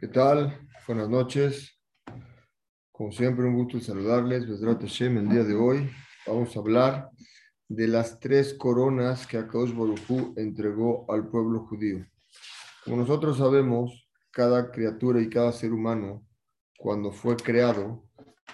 [0.00, 0.66] ¿Qué tal?
[0.86, 1.78] Buenas noches.
[2.90, 4.44] Como siempre, un gusto saludarles.
[4.44, 5.90] El día de hoy
[6.26, 7.10] vamos a hablar
[7.68, 12.06] de las tres coronas que Akadosh Baruj entregó al pueblo judío.
[12.82, 16.26] Como nosotros sabemos, cada criatura y cada ser humano,
[16.78, 18.08] cuando fue creado,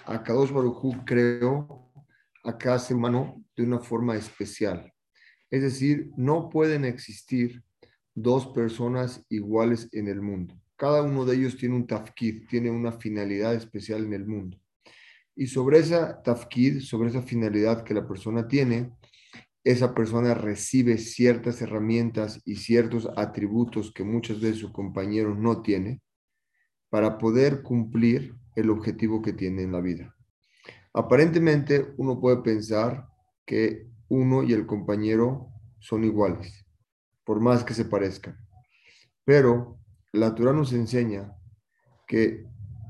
[0.05, 1.93] Akadosh Baruj creó
[2.43, 4.91] a cada ser humano de una forma especial.
[5.49, 7.63] Es decir, no pueden existir
[8.13, 10.53] dos personas iguales en el mundo.
[10.77, 14.57] Cada uno de ellos tiene un tafkid, tiene una finalidad especial en el mundo.
[15.35, 18.91] Y sobre esa tafkid, sobre esa finalidad que la persona tiene,
[19.63, 26.01] esa persona recibe ciertas herramientas y ciertos atributos que muchas veces su compañero no tiene
[26.89, 30.15] para poder cumplir el objetivo que tiene en la vida.
[30.93, 33.07] Aparentemente uno puede pensar
[33.45, 35.49] que uno y el compañero
[35.79, 36.65] son iguales,
[37.23, 38.37] por más que se parezcan.
[39.25, 39.79] Pero
[40.17, 41.35] la Torah nos enseña
[42.07, 42.45] que,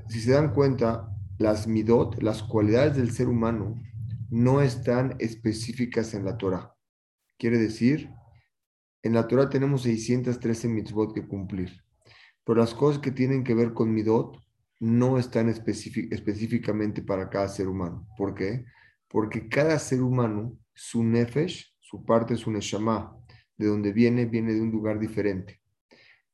[0.08, 3.74] si se dan cuenta, las midot, las cualidades del ser humano,
[4.30, 6.74] no están específicas en la Torah.
[7.38, 8.10] Quiere decir,
[9.02, 11.84] en la Torah tenemos 613 mitzvot que cumplir,
[12.44, 14.36] pero las cosas que tienen que ver con midot
[14.80, 18.08] no están específicamente para cada ser humano.
[18.16, 18.64] ¿Por qué?
[19.08, 23.16] Porque cada ser humano, su nefesh, su parte, su neshama,
[23.56, 25.60] de donde viene, viene de un lugar diferente.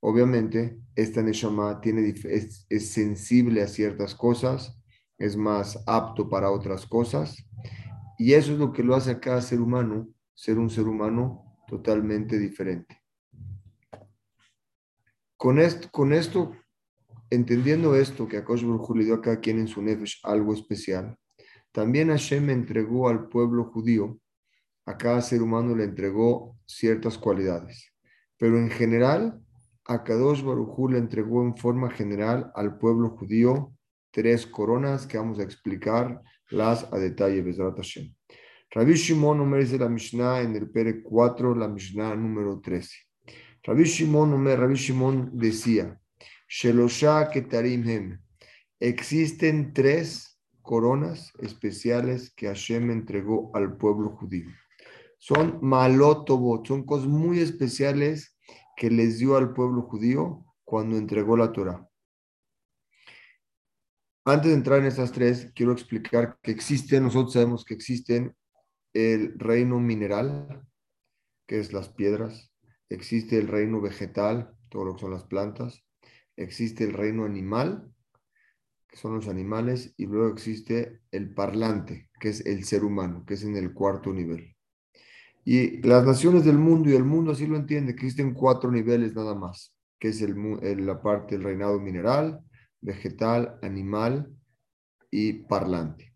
[0.07, 4.79] Obviamente, esta Neshama tiene, es, es, sensible a ciertas cosas,
[5.17, 7.43] es más apto para otras cosas,
[8.19, 11.57] y eso es lo que lo hace a cada ser humano ser un ser humano
[11.67, 13.01] totalmente diferente.
[15.39, 16.55] Con esto, con esto
[17.31, 21.17] entendiendo esto, que Akash Baruj le dio a cada quien en su nefesh algo especial,
[21.73, 24.21] también Hashem entregó al pueblo judío,
[24.85, 27.91] a cada ser humano le entregó ciertas cualidades,
[28.37, 29.41] pero en general
[29.87, 33.73] a Kadosh Barujú le entregó en forma general al pueblo judío
[34.11, 38.15] tres coronas que vamos a explicar las a detalle, Hashem.
[38.71, 42.97] Rabbi Shimon Omer dice la Mishnah en el Pere 4, la Mishnah número 13.
[43.65, 45.99] Rabbi Shimon Omer, Rabbi Shimon decía,
[46.49, 48.21] Shelosha Ketarim Hem,
[48.81, 54.49] existen tres coronas especiales que Hashem entregó al pueblo judío.
[55.19, 58.37] Son malotobot, son cosas muy especiales
[58.77, 61.89] que les dio al pueblo judío cuando entregó la Torah.
[64.27, 68.35] Antes de entrar en estas tres, quiero explicar que existen, nosotros sabemos que existen
[68.95, 70.67] el reino mineral,
[71.47, 72.51] que es las piedras,
[72.89, 75.85] existe el reino vegetal, todo lo que son las plantas,
[76.37, 77.93] existe el reino animal,
[78.89, 83.35] que son los animales, y luego existe el parlante, que es el ser humano, que
[83.35, 84.54] es en el cuarto nivel.
[85.45, 89.35] Y las naciones del mundo y el mundo así lo entiende, existen cuatro niveles nada
[89.35, 92.41] más, que es el, la parte del reinado mineral,
[92.81, 94.33] vegetal, animal
[95.11, 96.15] y parlante.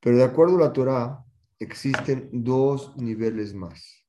[0.00, 1.24] Pero de acuerdo a la Torah,
[1.60, 4.04] existen dos niveles más.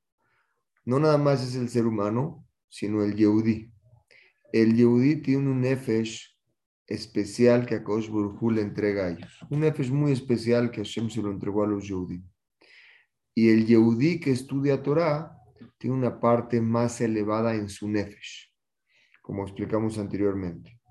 [0.86, 3.72] No nada más es el ser humano, sino el Yehudi.
[4.52, 6.36] El Yehudi tiene un Nefesh
[6.88, 9.40] especial que a Kosh le entrega a ellos.
[9.50, 12.24] Un Nefesh muy especial que Hashem se lo entregó a los Yehudi.
[13.38, 15.32] Y el Yehudí que estudia Torah
[15.78, 18.52] tiene una parte más elevada en su nefesh,
[19.22, 20.82] como explicamos anteriormente.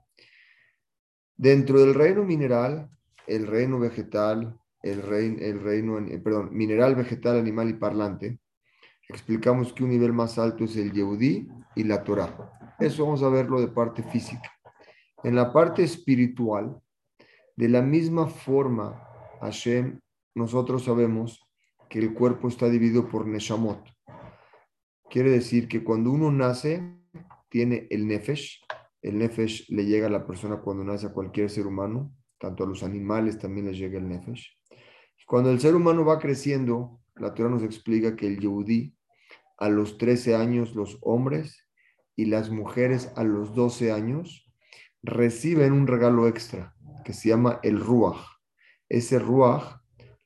[1.37, 2.89] Dentro del reino mineral,
[3.27, 8.39] el reino vegetal, el reino, el reino perdón, mineral, vegetal, animal y parlante,
[9.09, 12.77] explicamos que un nivel más alto es el Yehudí y la Torah.
[12.79, 14.53] Eso vamos a verlo de parte física.
[15.25, 16.81] En la parte espiritual,
[17.57, 19.03] de la misma forma,
[19.41, 19.99] Hashem,
[20.37, 21.46] nosotros sabemos
[21.89, 23.83] que el cuerpo está dividido por Neshamot.
[25.09, 26.83] Quiere decir que cuando uno nace,
[27.49, 28.65] tiene el Nefesh.
[29.03, 32.67] El Nefesh le llega a la persona cuando nace a cualquier ser humano, tanto a
[32.67, 34.59] los animales también les llega el Nefesh.
[35.27, 38.95] Cuando el ser humano va creciendo, la Torah nos explica que el Yehudí,
[39.59, 41.67] a los 13 años los hombres
[42.15, 44.53] y las mujeres a los 12 años
[45.03, 46.75] reciben un regalo extra
[47.05, 48.19] que se llama el Ruach.
[48.89, 49.81] Ese Ruach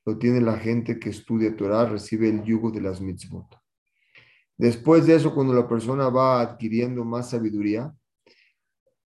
[0.05, 3.47] lo tiene la gente que estudia Torah, recibe el yugo de las mitzvot.
[4.57, 7.93] Después de eso, cuando la persona va adquiriendo más sabiduría,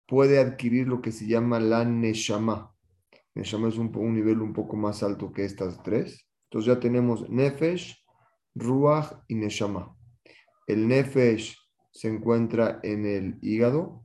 [0.07, 2.73] puede adquirir lo que se llama la neshama.
[3.33, 6.27] Neshama es un, nivel un poco más alto que estas tres.
[6.49, 7.97] Entonces ya tenemos nefesh,
[8.53, 9.95] ruach y neshama.
[10.67, 11.57] El nefesh
[11.91, 14.03] se encuentra en el hígado,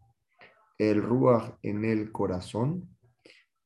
[0.79, 2.90] el ruach en el corazón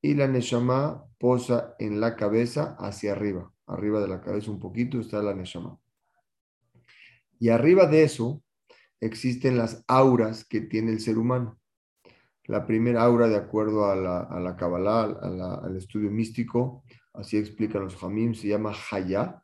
[0.04, 3.50] y la Neshama posa en la cabeza hacia arriba.
[3.66, 5.78] Arriba de la cabeza un poquito está la Neshama.
[7.40, 8.42] Y arriba de eso
[9.00, 11.58] existen las auras que tiene el ser humano.
[12.44, 15.04] La primera aura, de acuerdo a la, a la Kabbalah,
[15.64, 16.84] al estudio místico,
[17.14, 19.42] así explican los Hamim, se llama Haya.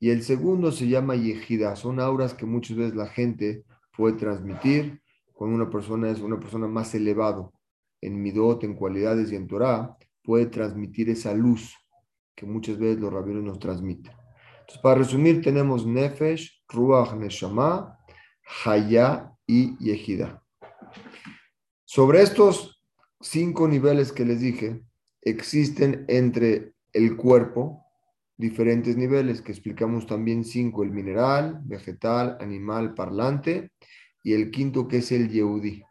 [0.00, 1.76] Y el segundo se llama Yehida.
[1.76, 3.64] Son auras que muchas veces la gente
[3.96, 5.00] puede transmitir
[5.32, 7.52] cuando una persona es una persona más elevado
[8.00, 11.74] en midot, en cualidades y en Torah, puede transmitir esa luz
[12.34, 14.12] que muchas veces los rabinos nos transmiten.
[14.60, 17.98] Entonces, para resumir, tenemos Nefesh, Ruach, Neshama,
[18.64, 20.42] Haya y Yehida.
[21.84, 22.82] Sobre estos
[23.20, 24.82] cinco niveles que les dije,
[25.22, 27.84] existen entre el cuerpo
[28.36, 33.72] diferentes niveles, que explicamos también cinco, el mineral, vegetal, animal, parlante,
[34.22, 35.82] y el quinto que es el Yehudi.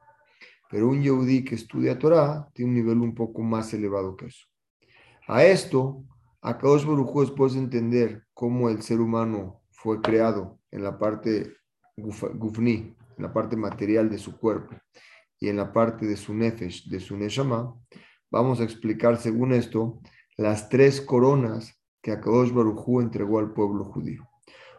[0.70, 4.46] Pero un Yehudi que estudia Torah tiene un nivel un poco más elevado que eso.
[5.28, 6.04] A esto,
[6.42, 11.54] a Kadosh Baruj después de entender cómo el ser humano fue creado en la parte
[11.96, 14.76] gufni, en la parte material de su cuerpo,
[15.40, 17.76] y en la parte de su nefesh, de su neshama,
[18.30, 20.02] vamos a explicar según esto
[20.38, 24.28] las tres coronas que Akadosh Barujú entregó al pueblo judío.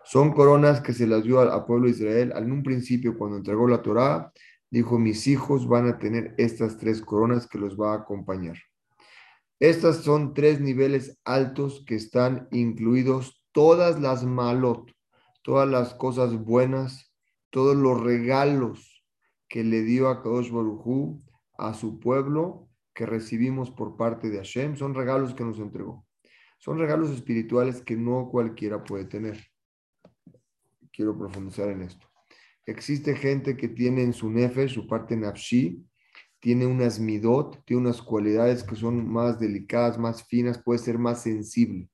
[0.05, 3.69] Son coronas que se las dio al, pueblo de Israel en un principio cuando entregó
[3.69, 4.32] la Torá,
[4.70, 8.56] dijo, mis hijos van a tener estas tres coronas que los va a acompañar.
[9.61, 14.93] Estas son tres niveles altos que están incluidos todas las malot,
[15.43, 17.12] todas las cosas buenas,
[17.50, 19.05] todos los regalos
[19.49, 21.23] que le dio a Kadosh Barujú
[21.56, 24.76] a su pueblo que recibimos por parte de Hashem.
[24.76, 26.06] Son regalos que nos entregó.
[26.59, 29.44] Son regalos espirituales que no cualquiera puede tener.
[30.93, 32.07] Quiero profundizar en esto.
[32.69, 35.82] Existe gente que tiene en su nefe, su parte nafshi,
[36.38, 41.23] tiene unas midot, tiene unas cualidades que son más delicadas, más finas, puede ser más
[41.23, 41.88] sensible.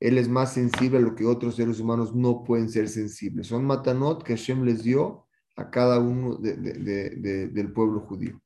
[0.00, 3.48] Él es más sensible a lo que otros seres humanos no pueden ser sensibles.
[3.48, 5.26] Son matanot que Hashem les dio
[5.56, 8.40] a cada uno del pueblo judío.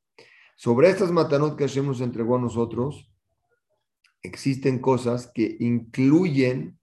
[0.57, 3.09] Sobre estas matanot que Hashem nos entregó a nosotros,
[4.21, 6.77] existen cosas que incluyen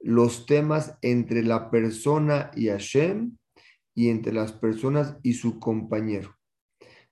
[0.00, 3.36] los temas entre la persona y Hashem
[3.96, 6.36] y entre las personas y su compañero.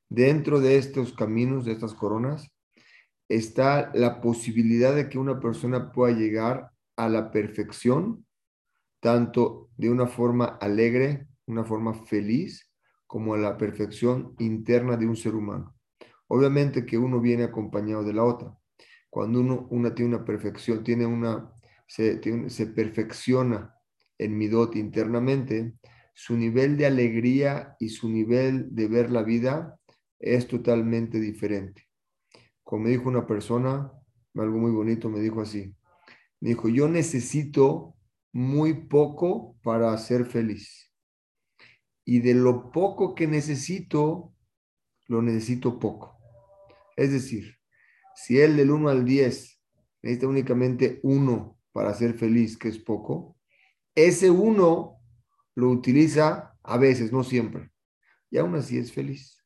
[0.08, 2.52] Dentro de estos caminos, de estas coronas,
[3.28, 8.24] está la posibilidad de que una persona pueda llegar a la perfección,
[9.00, 12.70] tanto de una forma alegre una forma feliz
[13.06, 15.74] como a la perfección interna de un ser humano.
[16.28, 18.56] Obviamente que uno viene acompañado de la otra.
[19.10, 21.52] Cuando uno una tiene una perfección, tiene una,
[21.86, 23.74] se, se perfecciona
[24.18, 25.74] en Midot internamente,
[26.14, 29.78] su nivel de alegría y su nivel de ver la vida
[30.18, 31.88] es totalmente diferente.
[32.62, 33.92] Como me dijo una persona,
[34.34, 35.74] algo muy bonito, me dijo así,
[36.40, 37.94] me dijo, yo necesito
[38.32, 40.90] muy poco para ser feliz
[42.04, 44.34] y de lo poco que necesito,
[45.06, 46.18] lo necesito poco.
[46.96, 47.56] Es decir,
[48.14, 49.60] si él del 1 al 10
[50.02, 53.36] necesita únicamente uno para ser feliz, que es poco,
[53.94, 54.93] ese uno
[55.54, 57.70] lo utiliza a veces, no siempre.
[58.30, 59.38] Y aún así es feliz.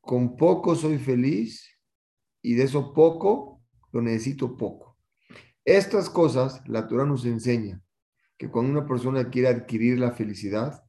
[0.00, 1.68] Con poco soy feliz
[2.42, 4.98] y de eso poco lo necesito poco.
[5.64, 7.82] Estas cosas la Torah nos enseña
[8.38, 10.84] que cuando una persona quiere adquirir la felicidad,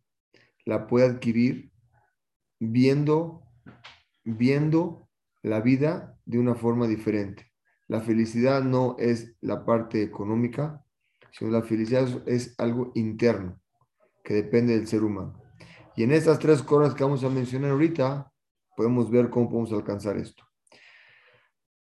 [0.65, 1.71] la puede adquirir
[2.59, 3.43] viendo,
[4.23, 5.09] viendo
[5.41, 7.51] la vida de una forma diferente.
[7.87, 10.83] La felicidad no es la parte económica,
[11.31, 13.61] sino la felicidad es algo interno
[14.27, 15.41] que depende del ser humano.
[15.95, 18.29] Y en estas tres coronas que vamos a mencionar ahorita,
[18.75, 20.43] podemos ver cómo podemos alcanzar esto.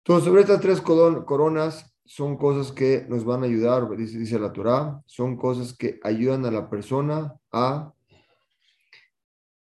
[0.03, 4.53] Entonces, sobre estas tres coronas son cosas que nos van a ayudar, dice, dice la
[4.53, 7.91] Torah, son cosas que ayudan a la persona a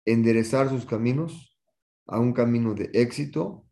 [0.05, 1.59] enderezar sus caminos
[2.07, 3.65] a un camino de éxito.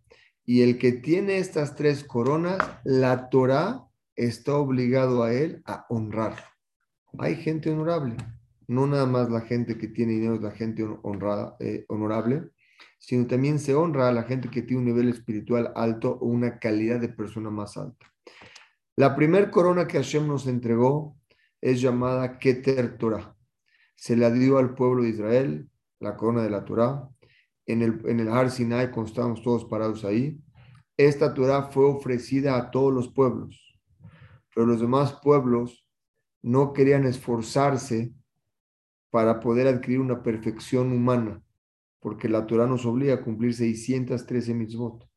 [0.44, 3.88] Y el que tiene estas tres coronas, la Torah
[4.18, 6.44] está obligado a él a honrarlo.
[7.20, 8.18] Hay gente honorable,
[8.68, 12.52] no nada más la gente que tiene dinero es la gente honrada, eh, honorable,
[13.00, 16.60] sino también se honra a la gente que tiene un nivel espiritual alto o una
[16.60, 18.06] calidad de persona más alta.
[18.96, 21.18] La primer corona que Hashem nos entregó
[21.62, 23.36] es llamada Keter Torah.
[23.96, 25.70] Se la dio al pueblo de Israel
[26.00, 27.08] la corona de la Torah.
[27.66, 30.40] En el, en el Har Sinai, cuando todos parados ahí,
[30.96, 33.78] esta Torah fue ofrecida a todos los pueblos,
[34.54, 35.86] pero los demás pueblos
[36.42, 38.14] no querían esforzarse
[39.10, 41.42] para poder adquirir una perfección humana,
[42.00, 45.08] porque la Torah nos obliga a cumplir 613 mitzvot.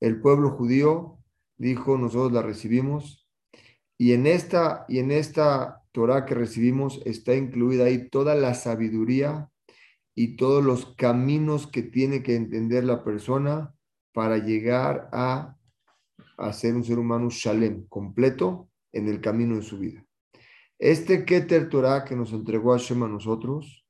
[0.00, 1.18] El pueblo judío
[1.56, 3.26] dijo, nosotros la recibimos,
[3.98, 9.50] y en esta, y en esta Torah que recibimos está incluida ahí toda la sabiduría
[10.14, 13.74] y todos los caminos que tiene que entender la persona
[14.12, 15.56] para llegar a,
[16.36, 20.05] a ser un ser humano shalem, completo en el camino de su vida.
[20.78, 23.86] Este Keter Torah que nos entregó Hashem a nosotros,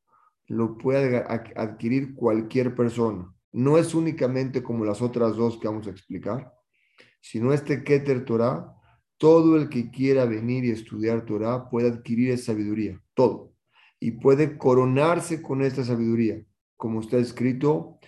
[0.46, 1.16] lo puede
[1.56, 3.32] adquirir cualquier persona.
[3.52, 6.52] No es únicamente como las otras dos que vamos a explicar,
[7.20, 8.72] sino este Keter Torah,
[9.18, 13.52] todo el que quiera venir y estudiar Torah puede adquirir esa sabiduría, todo.
[13.98, 16.44] Y puede coronarse con esta sabiduría,
[16.76, 17.98] como está escrito,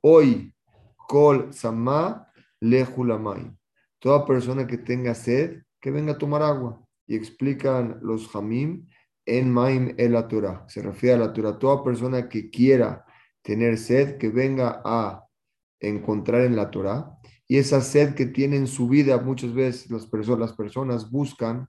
[0.00, 0.54] hoy,
[0.96, 3.50] Kol Sama Lehulamay.
[3.98, 6.80] Toda persona que tenga sed, que venga a tomar agua.
[7.08, 8.86] Y explican los Hamim
[9.26, 10.64] en Maim el la Torah.
[10.68, 11.58] Se refiere a la Torah.
[11.58, 13.04] Toda persona que quiera
[13.42, 15.24] tener sed, que venga a
[15.80, 17.18] encontrar en la Torah.
[17.46, 21.68] Y esa sed que tiene en su vida, muchas veces las, personas, las personas buscan,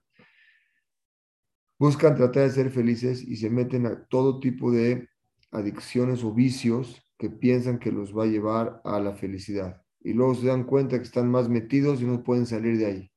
[1.78, 5.08] buscan tratar de ser felices y se meten a todo tipo de
[5.50, 9.82] adicciones o vicios que piensan que los va a llevar a la felicidad.
[10.00, 13.09] Y luego se dan cuenta que están más metidos y no pueden salir de ahí.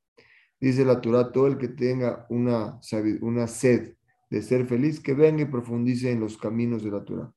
[0.63, 2.79] Dice la Torah, todo el que tenga una,
[3.19, 3.95] una sed
[4.29, 7.33] de ser feliz, que venga y profundice en los caminos de la Torah.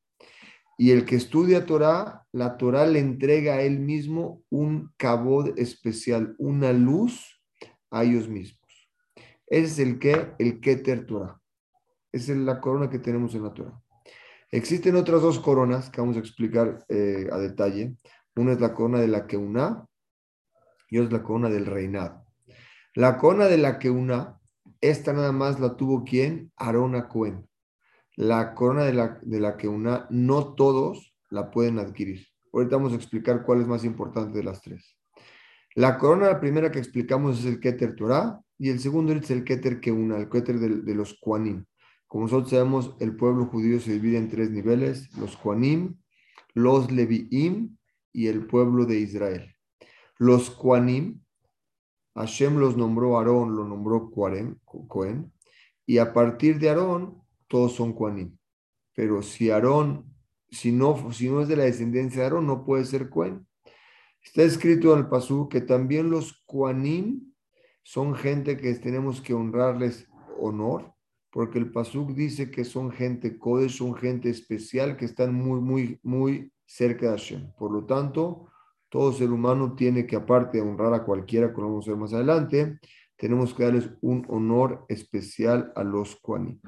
[0.78, 6.36] Y el que estudia Torah, la Torah le entrega a él mismo un cabod especial,
[6.38, 7.42] una luz
[7.90, 8.62] a ellos mismos.
[9.48, 11.40] Ese es el que, el Keter Torah.
[12.12, 13.82] Esa es la corona que tenemos en la Torah.
[14.52, 17.96] Existen otras dos coronas que vamos a explicar eh, a detalle.
[18.36, 19.84] Una es la corona de la Keuná
[20.90, 22.25] y otra es la corona del reinado.
[22.96, 24.40] La corona de la Keuná,
[24.80, 26.50] esta nada más la tuvo quién?
[26.56, 27.46] Arona Cohen
[28.16, 32.26] la corona de la, de la que una, no todos la pueden adquirir.
[32.52, 34.96] Ahorita vamos a explicar cuál es más importante de las tres.
[35.74, 39.44] La corona, la primera que explicamos es el Keter Torah y el segundo es el
[39.44, 41.66] Keter Keuna, el Keter de, los Kuanim.
[42.06, 45.96] Como nosotros sabemos, el pueblo judío se divide en tres niveles, los Kuanim,
[46.54, 47.76] los Leviim
[48.12, 49.54] y el pueblo de Israel.
[50.16, 51.20] Los Kuanim,
[52.16, 55.32] Hashem los nombró Aarón, lo nombró Cohen,
[55.84, 58.36] y a partir de Aarón todos son Kuanim.
[58.94, 60.06] Pero si Aarón,
[60.50, 63.46] si no, si no es de la descendencia de Aarón, no puede ser Cuen.
[64.22, 67.32] Está escrito en el Pasú que también los Kuanim
[67.82, 70.08] son gente que tenemos que honrarles
[70.38, 70.92] honor,
[71.30, 76.00] porque el Pasuk dice que son gente Kodesh, son gente especial que están muy, muy,
[76.02, 77.52] muy cerca de Hashem.
[77.58, 78.48] Por lo tanto,
[78.88, 82.12] todo ser humano tiene que, aparte de honrar a cualquiera, como vamos a ver más
[82.12, 82.78] adelante,
[83.16, 86.60] tenemos que darles un honor especial a los Kuanim.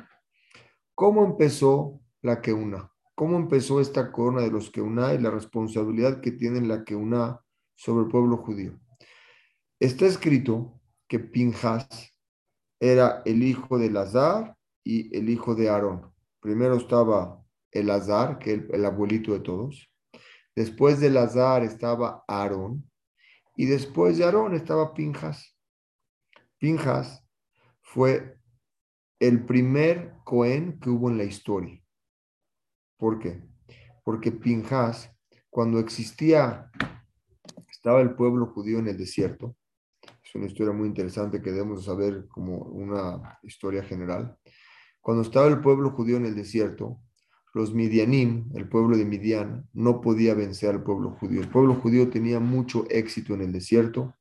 [0.95, 2.91] ¿Cómo empezó la Keuna?
[3.15, 7.41] ¿Cómo empezó esta corona de los Keuna y la responsabilidad que tiene la Keuna
[7.75, 8.79] sobre el pueblo judío?
[9.81, 12.15] Está escrito que Pinjas
[12.81, 16.13] era el hijo de Lazar y el hijo de Aarón.
[16.41, 19.91] Primero estaba el Azar, que es el abuelito de todos.
[20.59, 22.91] Después de Lazar estaba Aarón.
[23.55, 25.57] Y después de Aarón estaba Pinjas.
[26.59, 27.25] Pinjas
[27.81, 28.41] fue
[29.21, 31.81] el primer Cohen que hubo en la historia.
[32.97, 33.41] ¿Por qué?
[34.03, 35.17] Porque Pinjas,
[35.49, 36.73] cuando existía,
[37.71, 39.55] estaba el pueblo judío en el desierto,
[40.03, 44.37] es una historia muy interesante que debemos saber como una historia general.
[45.01, 47.01] Cuando estaba el pueblo judío en el desierto,
[47.55, 51.41] los Midianim, el pueblo de Midian, no podía vencer al pueblo judío.
[51.41, 54.15] El pueblo judío tenía mucho éxito en el desierto.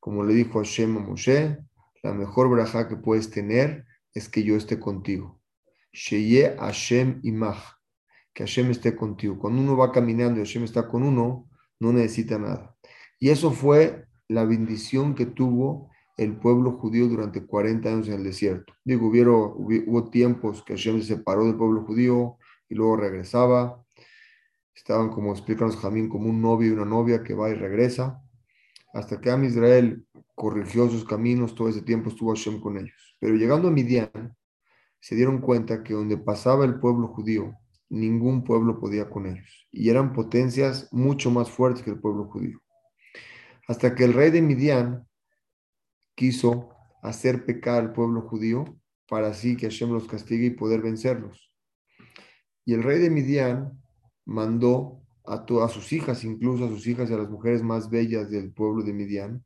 [0.00, 1.58] Como le dijo Hashem a Moshe,
[2.02, 3.84] la mejor braja que puedes tener
[4.14, 5.40] es que yo esté contigo.
[5.92, 7.78] Sheye Hashem Imach,
[8.32, 9.38] que Hashem esté contigo.
[9.38, 11.48] Cuando uno va caminando y Hashem está con uno,
[11.80, 12.76] no necesita nada.
[13.18, 18.24] Y eso fue la bendición que tuvo el pueblo judío durante 40 años en el
[18.24, 18.72] desierto.
[18.84, 23.84] Digo, hubo, hubo tiempos que Hashem se separó del pueblo judío y luego regresaba.
[24.74, 28.22] Estaban, como explican los Jamín, como un novio y una novia que va y regresa.
[28.92, 33.16] Hasta que Am Israel corrigió sus caminos, todo ese tiempo estuvo Hashem con ellos.
[33.18, 34.36] Pero llegando a Midian,
[35.00, 37.54] se dieron cuenta que donde pasaba el pueblo judío,
[37.88, 39.66] ningún pueblo podía con ellos.
[39.70, 42.60] Y eran potencias mucho más fuertes que el pueblo judío.
[43.68, 45.06] Hasta que el rey de Midian
[46.14, 46.70] quiso
[47.02, 48.64] hacer pecar al pueblo judío
[49.08, 51.52] para así que Hashem los castigue y poder vencerlos.
[52.66, 53.80] Y el rey de Midian
[54.26, 58.28] mandó a, todas sus hijas, incluso a sus hijas y a las mujeres más bellas
[58.28, 59.44] del pueblo de Midian,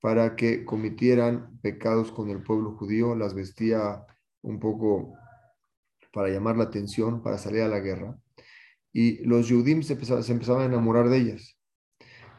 [0.00, 4.04] para que cometieran pecados con el pueblo judío, las vestía
[4.40, 5.12] un poco
[6.12, 8.18] para llamar la atención, para salir a la guerra.
[8.90, 11.58] Y los Yudim se, empezaban a enamorar de ellas.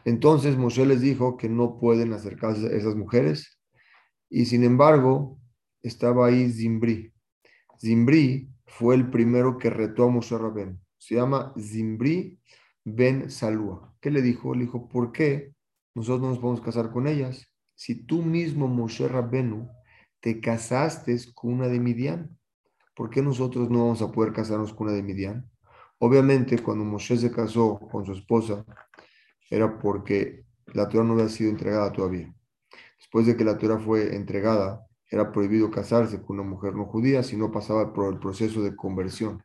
[0.04, 3.60] Entonces Moshe les dijo que no pueden acercarse a esas mujeres.
[4.30, 5.40] Y sin embargo,
[5.84, 7.14] estaba ahí Zimbri.
[7.80, 10.80] Zimbri fue el primero que retó a Moshe Rabén.
[10.98, 12.40] Se llama Zimbri
[12.84, 13.94] ben Salúa.
[14.02, 14.56] ¿Qué le dijo?
[14.56, 15.54] Le dijo, ¿por qué
[15.94, 17.48] nosotros no nos podemos casar con ellas?
[17.76, 19.70] Si tú mismo, Moshe Rabbenu,
[20.20, 22.38] te casaste con una de Midian,
[22.96, 25.50] ¿por qué nosotros no vamos a poder casarnos con una de Midian?
[26.00, 28.66] Obviamente, cuando Moshe se casó con su esposa,
[29.50, 32.34] era porque la Torah no había sido entregada todavía.
[32.98, 37.22] Después de que la Torah fue entregada, era prohibido casarse con una mujer no judía
[37.22, 39.44] si no pasaba por el proceso de conversión.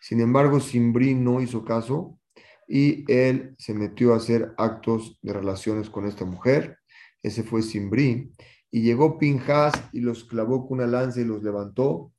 [0.00, 2.18] Sin embargo, Simbri no hizo caso
[2.66, 6.78] y él se metió a hacer actos de relaciones con esta mujer.
[7.22, 8.32] Ese fue Simbri.
[8.72, 12.12] Y llegó Pinjas y los clavó con una lanza y los levantó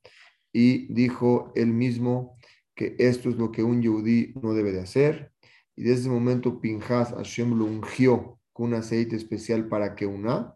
[0.50, 2.38] y dijo él mismo
[2.74, 5.30] que esto es lo que un yudí no debe de hacer.
[5.76, 10.54] Y desde ese momento Pinjas Hashem lo ungió con un aceite especial para que una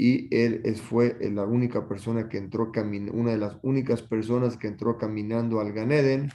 [0.00, 2.70] y él fue la única persona que entró
[3.12, 6.30] una de las únicas personas que entró caminando al Ganeden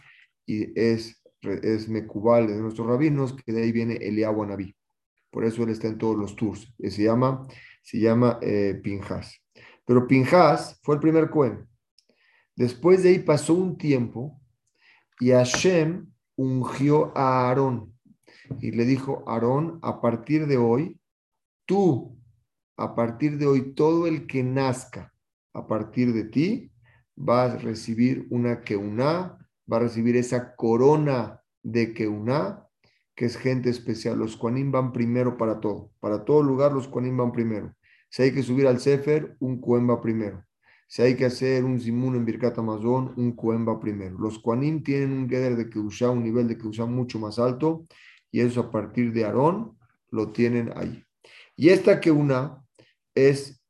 [0.46, 4.76] y es, es Mecubal de nuestros rabinos, que de ahí viene Eliahu Naví.
[5.32, 6.76] Por eso él está en todos los tours.
[6.78, 7.48] Se llama,
[7.82, 9.42] se llama eh, Pinjas.
[9.86, 11.66] Pero Pinjas fue el primer Cohen.
[12.58, 14.42] Después de ahí pasó un tiempo
[15.22, 16.06] y Hashem
[16.36, 17.94] ungió a Aarón
[18.60, 21.00] y le dijo, Aarón, a partir de hoy,
[21.66, 22.13] tú
[22.78, 25.14] a partir de hoy todo el que nazca
[25.54, 26.72] a partir de ti
[27.18, 29.38] va a recibir una queuná,
[29.72, 32.68] va a recibir esa corona de queuná,
[33.16, 34.18] que es gente especial.
[34.18, 35.92] Los kuanim van primero para todo.
[36.00, 37.76] Para todo lugar los kuanim van primero.
[38.10, 40.44] Si hay que subir al Sefer, un kuen va primero.
[40.88, 44.18] Si hay que hacer un zimun en Birkat Amazon, un kuen va primero.
[44.20, 47.88] Los kuanim tienen un geder de un nivel de Kedushá mucho más alto,
[48.32, 49.78] y eso a partir de Aarón
[50.12, 51.04] lo tienen ahí.
[51.56, 52.63] Y esta queuná
[53.16, 53.62] es,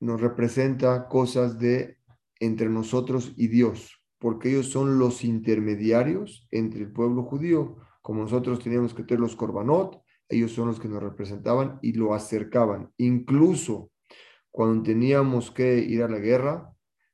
[0.00, 1.98] nos representa cosas de
[2.40, 8.58] entre nosotros y Dios, porque ellos son los intermediarios entre el pueblo judío, como nosotros
[8.62, 12.90] teníamos que tener los korbanot, ellos son los que nos representaban y lo acercaban.
[12.98, 13.90] Incluso
[14.50, 16.70] cuando teníamos que ir a la guerra,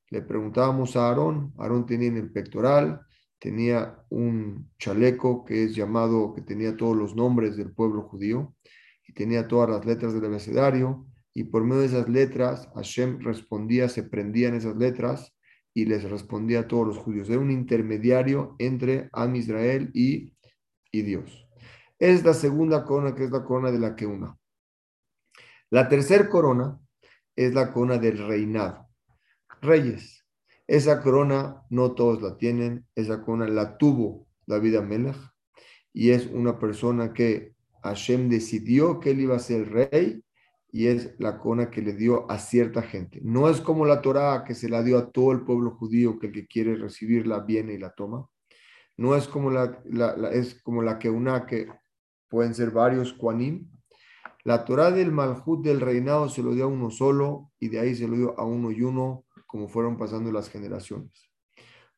[0.09, 3.01] le preguntábamos a Aarón, Aarón tenía en el pectoral,
[3.39, 8.55] tenía un chaleco que es llamado, que tenía todos los nombres del pueblo judío
[9.07, 13.89] y tenía todas las letras del abecedario y por medio de esas letras Hashem respondía,
[13.89, 15.35] se prendían esas letras
[15.73, 17.29] y les respondía a todos los judíos.
[17.29, 20.35] Era un intermediario entre Am Israel y,
[20.91, 21.47] y Dios.
[21.99, 24.37] Es la segunda corona que es la corona de la que una.
[25.71, 26.79] La tercera corona
[27.37, 28.89] es la corona del reinado.
[29.63, 30.25] Reyes.
[30.67, 35.17] Esa corona no todos la tienen, esa corona la tuvo David Amelech
[35.93, 40.23] y es una persona que Hashem decidió que él iba a ser rey
[40.73, 43.21] y es la corona que le dio a cierta gente.
[43.23, 46.29] No es como la Torá que se la dio a todo el pueblo judío que
[46.29, 48.29] el que quiere recibirla viene y la toma.
[48.97, 49.83] No es como la,
[50.33, 51.67] es como la que una que
[52.29, 53.69] pueden ser varios Kuanim.
[54.45, 57.95] La Torá del Malhut del reinado se lo dio a uno solo y de ahí
[57.95, 61.31] se lo dio a uno y uno como fueron pasando las generaciones.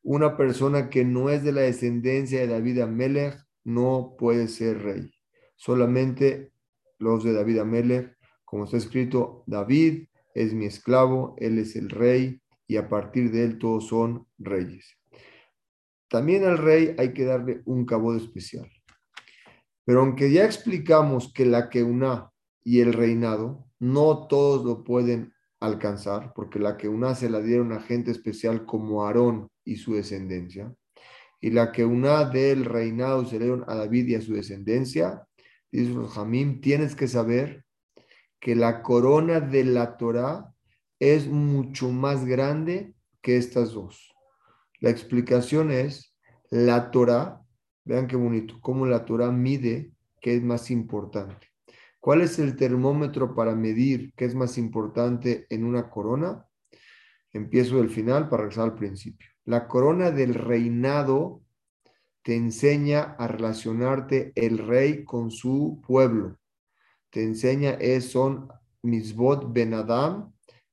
[0.03, 5.13] Una persona que no es de la descendencia de David Amelech no puede ser rey.
[5.57, 6.53] Solamente
[6.99, 8.17] los de David Amelech
[8.53, 13.45] como está escrito, David es mi esclavo, él es el rey y a partir de
[13.45, 14.95] él todos son reyes.
[16.07, 18.71] También al rey hay que darle un cabo especial.
[19.87, 22.31] Pero aunque ya explicamos que la queuna
[22.63, 27.81] y el reinado, no todos lo pueden alcanzar, porque la queuna se la dieron a
[27.81, 30.71] gente especial como Aarón y su descendencia,
[31.41, 35.27] y la queuna del reinado se le dieron a David y a su descendencia,
[35.71, 37.65] dice Jamín, tienes que saber
[38.43, 40.53] que la corona de la Torah
[40.99, 44.13] es mucho más grande que estas dos.
[44.81, 46.13] La explicación es
[46.51, 47.41] la Torah,
[47.85, 51.53] vean qué bonito, cómo la Torah mide qué es más importante.
[52.01, 56.45] ¿Cuál es el termómetro para medir qué es más importante en una corona?
[57.33, 59.29] Empiezo del final para regresar al principio.
[59.45, 61.43] La corona del reinado
[62.23, 66.42] te enseña a relacionarte el rey con su pueblo
[67.13, 68.49] te enseña es, son
[68.83, 70.33] misbot benadam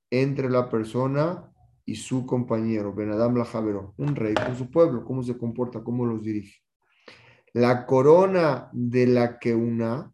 [0.09, 1.51] entre la persona
[1.85, 6.05] y su compañero, benadam la javero, un rey con su pueblo, cómo se comporta, cómo
[6.05, 6.61] los dirige.
[7.51, 10.13] La corona de la que una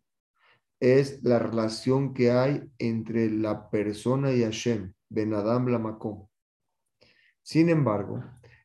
[0.79, 6.27] es la relación que hay entre la persona y Hashem, benadam la makom.
[7.43, 8.23] Sin embargo,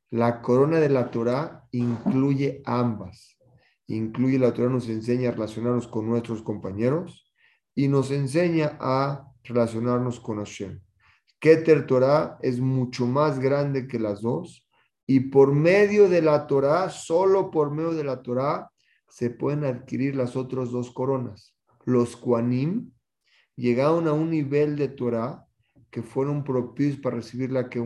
[0.09, 3.37] la corona de la Torah incluye ambas.
[3.87, 7.30] Incluye la Torah nos enseña a relacionarnos con nuestros compañeros
[7.75, 10.81] y nos enseña a relacionarnos con Hashem.
[11.39, 14.67] Keter Torah es mucho más grande que las dos
[15.07, 18.71] Y por medio de la Torah, solo por medio de la Torah,
[19.09, 21.57] se pueden adquirir las otras dos coronas.
[21.85, 22.93] Los Kuanim
[23.57, 25.45] llegaron a un nivel de Torah
[25.91, 27.83] que fueron propicios para recibir la que.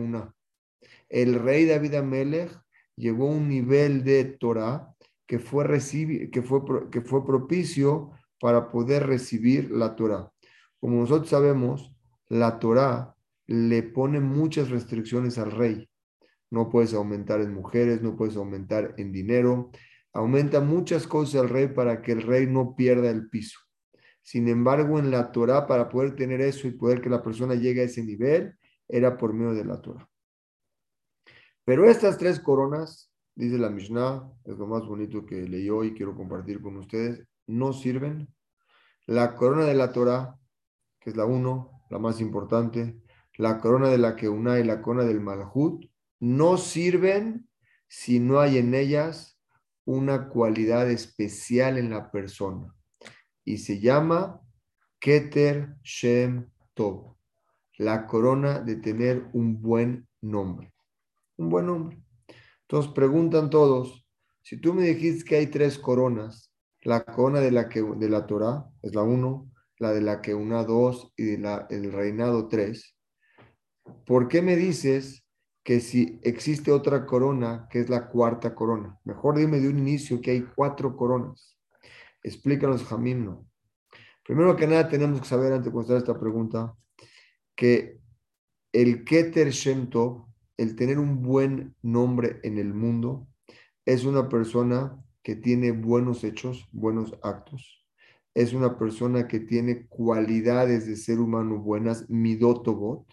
[1.09, 2.51] El rey David Amelech
[2.95, 4.93] llegó a un nivel de Torah
[5.25, 5.65] que fue,
[6.31, 8.11] que fue, que fue propicio
[8.45, 10.31] para poder recibir la Torah.
[10.79, 11.91] Como nosotros sabemos,
[12.27, 13.15] la Torah
[13.47, 15.89] le pone muchas restricciones al rey.
[16.51, 19.71] No puedes aumentar en mujeres, no puedes aumentar en dinero.
[20.13, 23.57] Aumenta muchas cosas al rey para que el rey no pierda el piso.
[24.21, 27.81] Sin embargo, en la Torah, para poder tener eso y poder que la persona llegue
[27.81, 28.53] a ese nivel,
[28.87, 30.07] era por medio de la Torah.
[31.63, 36.15] Pero estas tres coronas, dice la Mishnah, es lo más bonito que leyó y quiero
[36.15, 38.34] compartir con ustedes, no sirven.
[39.07, 40.37] La corona de la Torah,
[40.99, 42.99] que es la uno, la más importante,
[43.37, 45.85] la corona de la Keuna y la corona del Malhut,
[46.19, 47.47] no sirven
[47.87, 49.39] si no hay en ellas
[49.85, 52.73] una cualidad especial en la persona
[53.43, 54.41] y se llama
[54.99, 57.15] Keter Shem Tov,
[57.77, 60.73] la corona de tener un buen nombre.
[61.37, 62.01] Un buen nombre.
[62.61, 64.05] Entonces preguntan todos,
[64.41, 66.51] si tú me dijiste que hay tres coronas,
[66.85, 70.35] la corona de la, que, de la Torah es la uno, la de la que
[70.35, 72.95] una dos y de la, el reinado tres,
[74.05, 75.25] ¿por qué me dices
[75.63, 78.99] que si existe otra corona que es la cuarta corona?
[79.03, 81.57] Mejor dime de un inicio que hay cuatro coronas.
[82.23, 83.35] Explícanos, Jamim,
[84.23, 86.75] Primero que nada, tenemos que saber, antes de contestar esta pregunta,
[87.55, 87.99] que
[88.71, 93.27] el Keter Shem Tov, el tener un buen nombre en el mundo,
[93.85, 97.83] es una persona que tiene buenos hechos, buenos actos.
[98.35, 103.07] Es una persona que tiene cualidades de ser humano buenas, midotobot.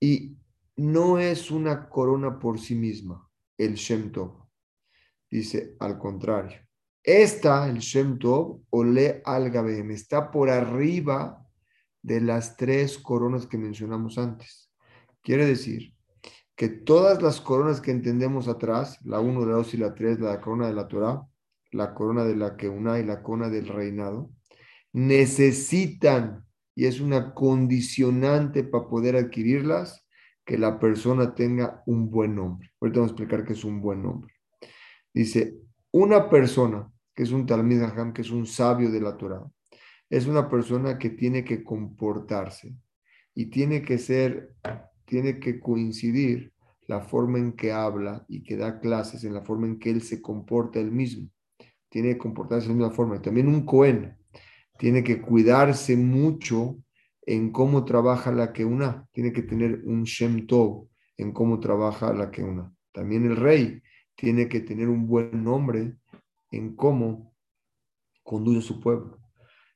[0.00, 0.38] Y
[0.76, 4.48] no es una corona por sí misma, el Shem Tov.
[5.30, 6.64] Dice, al contrario
[7.04, 11.46] esta, el Shem Tov, Ole al Gabem, está por arriba
[12.00, 14.72] de las tres coronas que mencionamos antes.
[15.20, 15.94] Quiere decir
[16.56, 20.40] que todas las coronas que entendemos atrás, la 1, la 2 y la 3, la
[20.40, 21.26] corona de la Torah,
[21.72, 24.30] la corona de la Keuna y la corona del reinado,
[24.92, 30.04] necesitan, y es una condicionante para poder adquirirlas,
[30.44, 32.70] que la persona tenga un buen nombre.
[32.80, 34.34] Ahorita vamos a explicar qué es un buen nombre.
[35.12, 35.56] Dice,
[35.90, 39.44] una persona que es un Talmid Hajam, que es un sabio de la Torah,
[40.10, 42.74] es una persona que tiene que comportarse
[43.34, 44.54] y tiene que ser,
[45.04, 46.52] tiene que coincidir
[46.86, 50.02] la forma en que habla y que da clases, en la forma en que él
[50.02, 51.28] se comporta él mismo.
[51.88, 53.22] Tiene que comportarse de la misma forma.
[53.22, 54.16] También un Cohen
[54.78, 56.78] tiene que cuidarse mucho
[57.22, 59.06] en cómo trabaja la que una.
[59.12, 62.72] Tiene que tener un Shem Tov en cómo trabaja la que una.
[62.92, 63.82] También el rey
[64.14, 65.96] tiene que tener un buen nombre
[66.50, 67.34] en cómo
[68.22, 69.18] conduce su pueblo.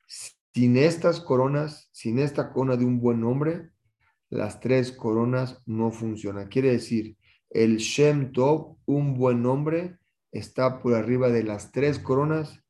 [0.07, 3.71] Sin estas coronas, sin esta corona de un buen nombre,
[4.31, 6.49] las tres coronas no funcionan.
[6.49, 7.17] Quiere decir,
[7.51, 9.99] el Shem Tov, un buen nombre,
[10.33, 12.61] está por arriba de las tres coronas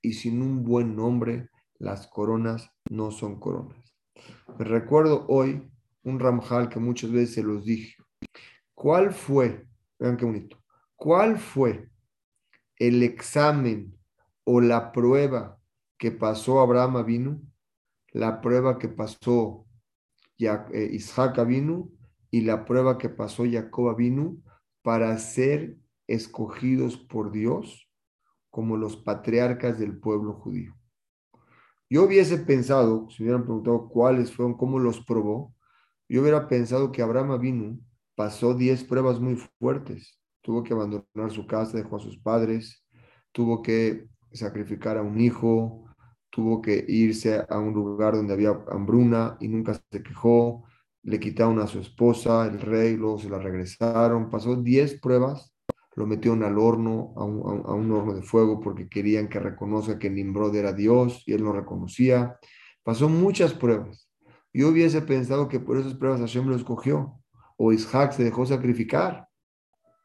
[0.00, 3.94] y sin un buen nombre, las coronas no son coronas.
[4.58, 5.68] Recuerdo hoy
[6.02, 7.96] un Ramjal que muchas veces se los dije.
[8.74, 9.66] ¿Cuál fue?
[9.98, 10.62] Vean qué bonito.
[10.96, 11.90] ¿Cuál fue
[12.76, 13.96] el examen
[14.44, 15.58] o la prueba
[15.98, 17.40] que pasó Abraham vino,
[18.12, 19.66] la prueba que pasó
[20.38, 21.90] Isaac vino
[22.30, 24.36] y la prueba que pasó Jacob vino
[24.82, 27.90] para ser escogidos por Dios
[28.50, 30.74] como los patriarcas del pueblo judío.
[31.90, 35.54] Yo hubiese pensado, si hubieran preguntado cuáles fueron, cómo los probó,
[36.08, 37.78] yo hubiera pensado que Abraham vino
[38.14, 42.82] pasó 10 pruebas muy fuertes tuvo que abandonar su casa, dejó a sus padres,
[43.32, 45.84] tuvo que sacrificar a un hijo,
[46.30, 50.64] tuvo que irse a un lugar donde había hambruna y nunca se quejó,
[51.02, 55.54] le quitaron a su esposa, el rey, luego se la regresaron, pasó 10 pruebas,
[55.96, 60.54] lo metieron al horno, a un, horno de fuego porque querían que reconozca que Nimrod
[60.54, 62.38] era Dios y él no reconocía.
[62.82, 64.08] Pasó muchas pruebas.
[64.52, 67.20] Yo hubiese pensado que por esas pruebas Hashem lo escogió
[67.56, 69.28] o Isaac se dejó sacrificar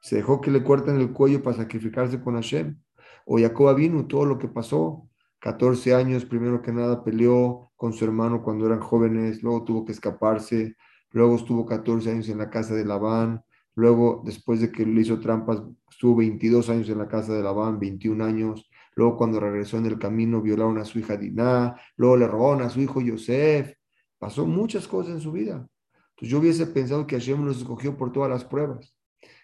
[0.03, 2.77] se dejó que le corten el cuello para sacrificarse con Hashem.
[3.25, 5.09] O Jacob vino todo lo que pasó.
[5.43, 9.91] 14 años, primero que nada, peleó con su hermano cuando eran jóvenes, luego tuvo que
[9.91, 10.77] escaparse,
[11.11, 13.43] luego estuvo 14 años en la casa de Labán,
[13.75, 17.77] luego, después de que le hizo trampas, estuvo 22 años en la casa de Labán,
[17.77, 22.27] 21 años, luego cuando regresó en el camino violaron a su hija Diná, luego le
[22.27, 23.73] robaron a su hijo Yosef,
[24.17, 25.67] pasó muchas cosas en su vida.
[26.11, 28.95] Entonces yo hubiese pensado que Hashem los escogió por todas las pruebas.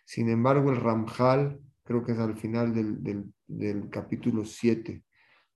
[0.06, 3.04] Sin embargo, el Ramjal, creo que es al final del,
[3.48, 5.04] del, capítulo 7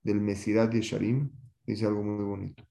[0.04, 1.30] del Mesirat de Sharim,
[1.66, 2.64] dice algo muy bonito.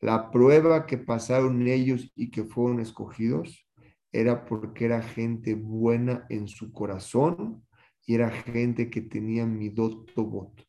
[0.00, 3.66] La prueba que pasaron ellos y que fueron escogidos
[4.12, 7.66] era porque era gente buena en su corazón
[8.06, 10.64] y era gente que tenía midot tobot.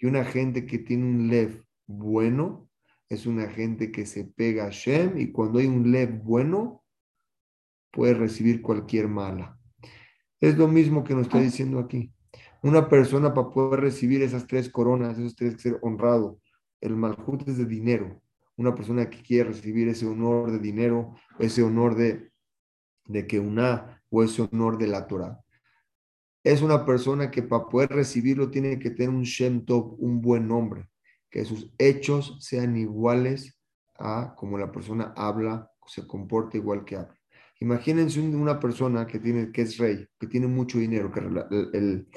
[0.00, 2.68] Y una gente que tiene un lev bueno
[3.08, 6.84] es una gente que se pega a Shem y cuando hay un lev bueno
[7.90, 9.58] puede recibir cualquier mala.
[10.40, 12.12] Es lo mismo que nos está diciendo aquí.
[12.62, 16.40] Una persona para poder recibir esas tres coronas, esos tres que ser honrado.
[16.80, 18.20] El malhut es de dinero.
[18.56, 22.30] Una persona que quiere recibir ese honor de dinero, ese honor de,
[23.06, 25.40] de que una o ese honor de la Torah
[26.44, 30.48] es una persona que para poder recibirlo tiene que tener un Shem Tov, un buen
[30.48, 30.88] nombre,
[31.30, 33.58] que sus hechos sean iguales
[33.98, 37.14] a como la persona habla, se comporta igual que habla.
[37.60, 42.08] Imagínense una persona que, tiene, que es rey, que tiene mucho dinero, que el, el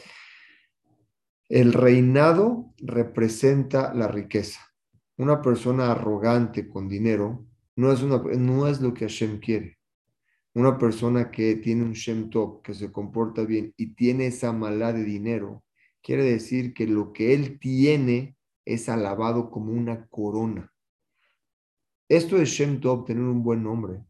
[1.73, 4.61] reinado representa la riqueza.
[5.17, 9.81] Una persona arrogante con dinero no es, lo que Hashem quiere
[10.53, 14.91] una persona que tiene un Shem Tov, que se comporta bien y tiene esa mala
[14.91, 15.63] de dinero,
[16.01, 18.35] quiere decir que lo que él tiene
[18.65, 20.71] es alabado como una corona.
[22.09, 24.03] Esto es Shem Tov, tener un buen nombre.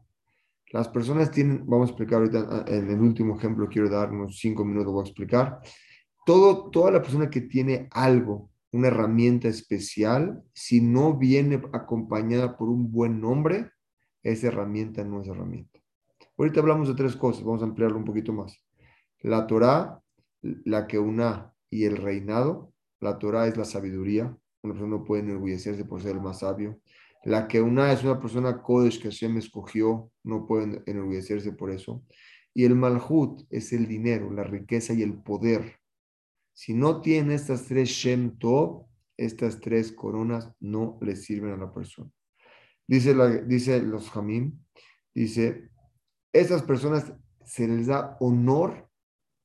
[0.72, 4.40] Las personas tienen, vamos a explicar ahorita, ah, en el último ejemplo quiero dar unos
[4.40, 5.60] cinco minutos, voy a explicar.
[6.26, 12.70] Todo, toda la persona que tiene algo, una herramienta especial, si no viene acompañada por
[12.70, 13.72] un buen nombre,
[14.24, 15.80] esa herramienta no es herramienta.
[16.38, 18.58] Ahorita hablamos de tres cosas, vamos a ampliarlo un poquito más.
[19.22, 20.02] La Torah,
[20.42, 22.74] la que una y el reinado.
[23.00, 24.36] La Torah es la sabiduría.
[24.64, 26.80] Una persona no puede enorgullecerse por ser el más sabio.
[27.24, 32.04] La que una es una persona Kodesh que Hashem escogió, no puede enorgullecerse por eso.
[32.54, 35.81] Y el Malhut es el dinero, la riqueza y el poder.
[36.54, 38.86] Si no tiene estas tres Shem Tov,
[39.18, 42.10] estas tres coronas no le sirven a la persona.
[42.88, 43.14] Dice,
[43.46, 44.60] dice los Hamim,
[45.14, 45.70] dice,
[46.34, 47.14] esas personas
[47.46, 48.90] se les da honor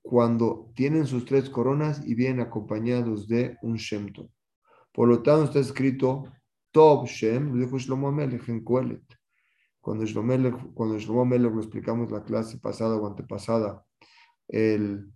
[0.03, 4.13] cuando tienen sus tres coronas y vienen acompañados de un Shem
[4.93, 6.25] Por lo tanto, está escrito
[6.71, 9.05] Tov Shem, dijo Shlomo Amelech en Kuelet.
[9.81, 13.85] Cuando Shlomo, cuando Shlomo lo explicamos la clase pasada o antepasada,
[14.49, 15.13] el,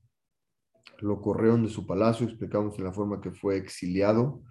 [1.02, 4.42] lo corrieron de su palacio, explicamos en la forma que fue exiliado.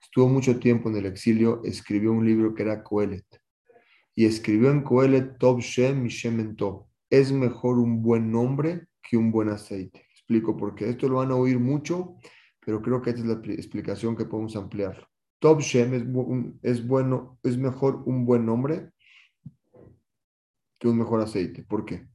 [0.00, 3.26] Estuvo mucho tiempo en el exilio, escribió un libro que era Coelet
[4.14, 6.86] y escribió en Coelet Tov Shem y Tov.
[7.10, 10.06] Es mejor un buen nombre que un buen aceite.
[10.10, 10.90] Explico por qué.
[10.90, 12.16] Esto lo van a oír mucho,
[12.64, 15.08] pero creo que esta es la explicación que podemos ampliar.
[15.38, 16.02] Tov Shem es,
[16.62, 18.90] es bueno, es mejor un buen nombre
[20.78, 21.62] que un mejor aceite.
[21.62, 22.06] ¿Por qué?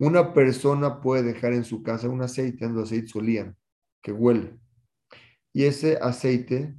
[0.00, 3.54] Una persona puede dejar en su casa un aceite, los aceites solían,
[4.00, 4.58] que huele.
[5.52, 6.74] Y ese aceite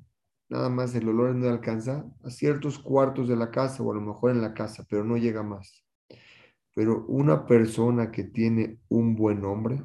[0.50, 4.02] nada más el olor no alcanza a ciertos cuartos de la casa o a lo
[4.02, 5.86] mejor en la casa, pero no llega más.
[6.74, 9.84] Pero una persona que tiene un buen nombre,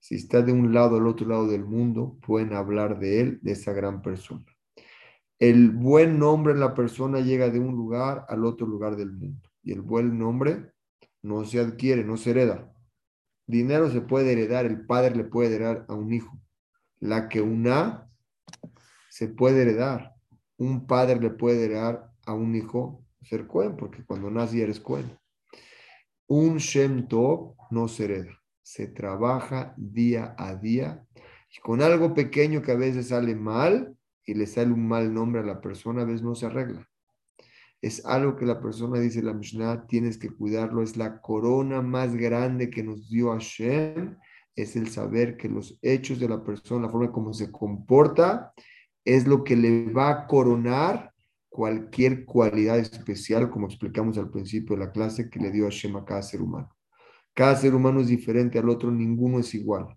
[0.00, 3.52] si está de un lado al otro lado del mundo, pueden hablar de él, de
[3.52, 4.46] esa gran persona.
[5.38, 9.50] El buen nombre en la persona llega de un lugar al otro lugar del mundo.
[9.62, 10.73] Y el buen nombre
[11.24, 12.70] no se adquiere, no se hereda.
[13.46, 16.38] Dinero se puede heredar, el padre le puede heredar a un hijo.
[17.00, 18.10] La que una
[19.08, 20.14] se puede heredar.
[20.58, 25.18] Un padre le puede heredar a un hijo ser Cohen, porque cuando nace eres Cohen.
[26.26, 31.06] Un Shem Tov no se hereda, se trabaja día a día
[31.56, 35.40] y con algo pequeño que a veces sale mal y le sale un mal nombre
[35.40, 36.86] a la persona, a veces no se arregla.
[37.84, 42.14] Es algo que la persona dice la Mishnah, tienes que cuidarlo, es la corona más
[42.16, 44.16] grande que nos dio Hashem,
[44.56, 48.54] es el saber que los hechos de la persona, la forma como se comporta,
[49.04, 51.12] es lo que le va a coronar
[51.50, 56.06] cualquier cualidad especial, como explicamos al principio de la clase, que le dio Hashem a
[56.06, 56.74] cada ser humano.
[57.34, 59.94] Cada ser humano es diferente al otro, ninguno es igual.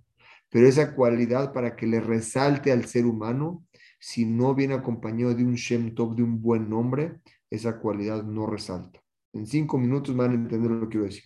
[0.50, 3.63] Pero esa cualidad para que le resalte al ser humano,
[3.97, 8.46] si no viene acompañado de un Shem Tov, de un buen nombre, esa cualidad no
[8.46, 9.02] resalta.
[9.34, 11.24] En cinco minutos van a entender lo que quiero decir.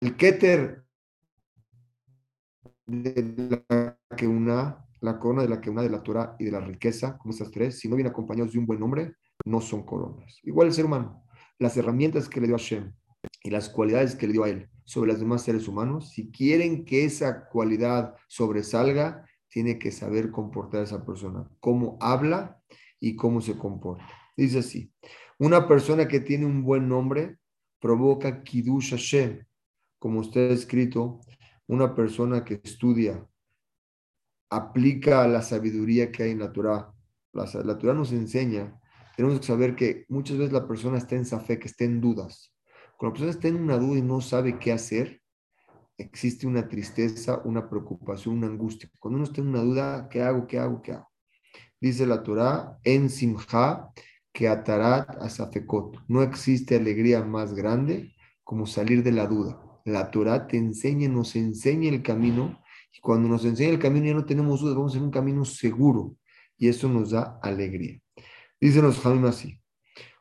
[0.00, 0.84] El Keter
[2.86, 6.50] de la que una la corona de la que una de la Torah y de
[6.50, 9.84] la riqueza, como estas tres, si no vienen acompañados de un buen nombre, no son
[9.84, 10.38] coronas.
[10.42, 11.24] Igual el ser humano,
[11.58, 12.92] las herramientas que le dio a Hashem
[13.42, 16.84] y las cualidades que le dio a él sobre los demás seres humanos, si quieren
[16.84, 22.60] que esa cualidad sobresalga, tiene que saber comportar a esa persona, cómo habla
[23.00, 24.06] y cómo se comporta.
[24.38, 24.92] Dice así,
[25.40, 27.38] una persona que tiene un buen nombre
[27.80, 29.44] provoca Kiddush Hashem,
[29.98, 31.18] como está escrito,
[31.66, 33.26] una persona que estudia,
[34.48, 36.94] aplica la sabiduría que hay en la Torah.
[37.32, 38.80] La, la Torah nos enseña,
[39.16, 42.54] tenemos que saber que muchas veces la persona está en fe, que está en dudas.
[42.96, 45.20] Cuando la persona está en una duda y no sabe qué hacer,
[45.96, 48.88] existe una tristeza, una preocupación, una angustia.
[49.00, 50.46] Cuando uno está en una duda, ¿qué hago?
[50.46, 50.80] ¿Qué hago?
[50.80, 51.08] ¿Qué hago?
[51.80, 53.90] Dice la Torah, en Simha,
[54.38, 55.98] que atarat asafekot.
[56.06, 59.60] No existe alegría más grande como salir de la duda.
[59.84, 62.62] La Torah te enseña, nos enseña el camino,
[62.96, 66.14] y cuando nos enseña el camino ya no tenemos dudas, vamos en un camino seguro,
[66.56, 68.00] y eso nos da alegría.
[68.60, 69.60] Dicen los así,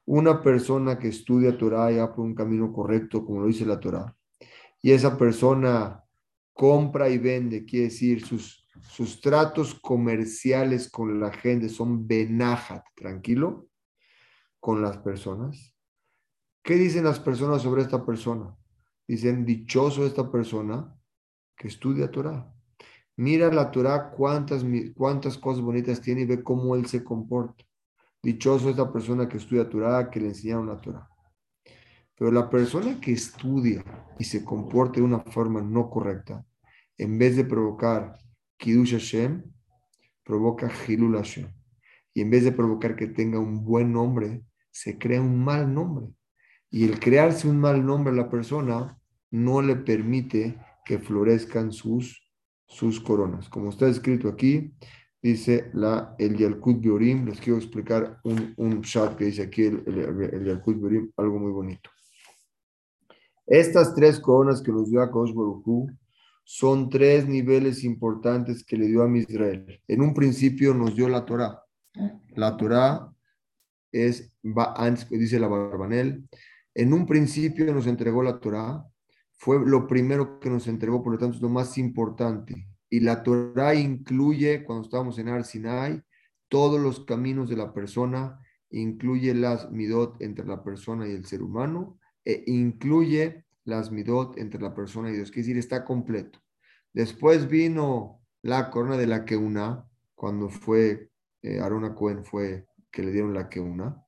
[0.03, 4.15] una persona que estudia Torah ya por un camino correcto, como lo dice la Torah,
[4.81, 6.03] y esa persona
[6.53, 13.67] compra y vende, quiere decir, sus, sus tratos comerciales con la gente son benajat, tranquilo,
[14.67, 15.73] con las personas.
[16.61, 18.53] ¿Qué dicen las personas sobre esta persona?
[19.07, 20.93] Dicen, dichoso esta persona
[21.55, 22.53] que estudia Torah.
[23.15, 27.63] Mira la Torah cuántas, cuántas cosas bonitas tiene y ve cómo él se comporta.
[28.21, 31.09] Dichoso esta persona que estudia Torah, que le enseñaron la Torah.
[32.17, 33.85] Pero la persona que estudia
[34.19, 36.45] y se comporta de una forma no correcta,
[36.97, 38.17] en vez de provocar
[38.57, 39.43] Kiddush Hashem,
[40.25, 41.53] provoca Hilul Hashem.
[42.13, 44.43] Y en vez de provocar que tenga un buen nombre,
[44.77, 46.07] se crea un mal nombre.
[46.69, 48.95] Y el crearse un mal nombre a la persona
[49.31, 52.21] no le permite que florezcan sus,
[52.67, 53.49] sus coronas.
[53.49, 54.71] Como está escrito aquí,
[55.19, 59.83] dice la, el Yalkut Biorim, les quiero explicar un, un chat que dice aquí el,
[59.87, 61.89] el, Yalkut Biorim, algo muy bonito.
[63.47, 65.33] Estas tres coronas que nos dio a Kosh
[66.43, 69.81] son tres niveles importantes que le dio a Israel.
[69.87, 71.63] En un principio nos dio la Torah.
[72.35, 73.11] La Torah
[74.05, 74.33] es,
[75.09, 76.27] dice la Barbanel,
[76.75, 78.85] en un principio nos entregó la Torah,
[79.33, 82.67] fue lo primero que nos entregó, por lo tanto es lo más importante.
[82.89, 86.01] Y la Torah incluye, cuando estábamos en Ar Sinai,
[86.47, 91.41] todos los caminos de la persona, incluye las midot entre la persona y el ser
[91.41, 96.39] humano, e incluye las midot entre la persona y Dios, quiere decir, está completo.
[96.93, 103.11] Después vino la corona de la Keuna, cuando fue, eh, Arona Cohen fue que le
[103.11, 104.03] dieron la Keuna,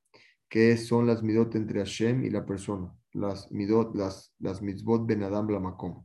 [0.48, 5.22] que son las midot entre Hashem y la persona, las midot, las, las mitzvot ben
[5.22, 6.04] Adam Makom.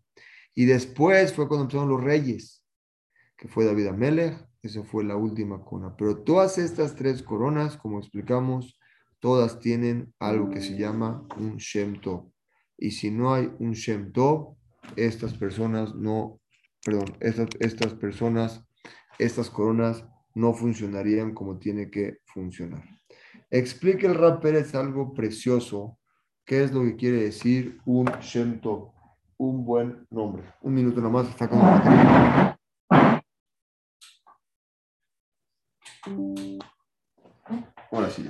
[0.53, 2.63] Y después fue cuando empezaron los reyes,
[3.38, 5.95] que fue David Amelech, esa fue la última corona.
[5.97, 8.79] Pero todas estas tres coronas, como explicamos,
[9.19, 12.31] todas tienen algo que se llama un Shem Tov.
[12.77, 14.55] Y si no hay un Shem Tov,
[14.95, 16.39] estas personas no,
[16.83, 18.63] perdón, estas, estas personas,
[19.19, 20.05] estas coronas
[20.36, 22.84] no funcionarían como tiene que funcionar.
[23.50, 25.98] Explica el Rap Pérez algo precioso.
[26.45, 28.62] ¿Qué es lo que quiere decir un Shem
[29.38, 30.43] Un buen nombre.
[30.62, 31.28] Un minuto nomás,
[37.91, 38.30] Ahora sí.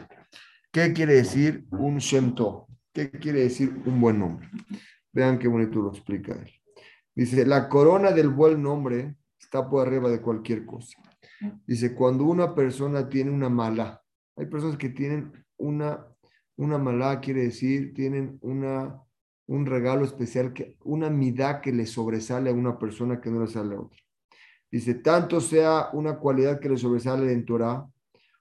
[0.72, 2.36] ¿Qué quiere decir un Shem
[2.94, 4.48] ¿Qué quiere decir un buen nombre?
[5.12, 6.52] Vean qué bonito lo explica él.
[7.16, 11.02] Dice, la corona del buen nombre está por arriba de cualquier cosa.
[11.66, 14.02] Dice, cuando una persona tiene una mala,
[14.36, 16.08] hay personas que tienen una,
[16.56, 19.02] una mala, quiere decir, tienen una,
[19.48, 23.48] un regalo especial, que, una midá que le sobresale a una persona que no le
[23.48, 24.00] sale a otra.
[24.72, 27.88] Dice, tanto sea una cualidad que le sobresale en Torah,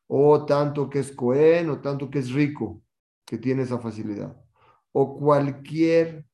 [0.07, 2.83] o tanto que es cohen, o tanto que es rico,
[3.25, 4.37] que tiene esa facilidad,
[4.93, 6.27] o cualquier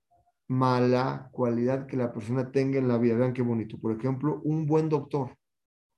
[0.51, 3.17] mala cualidad que la persona tenga en la vida.
[3.17, 3.79] Vean qué bonito.
[3.79, 5.37] Por ejemplo, un buen doctor.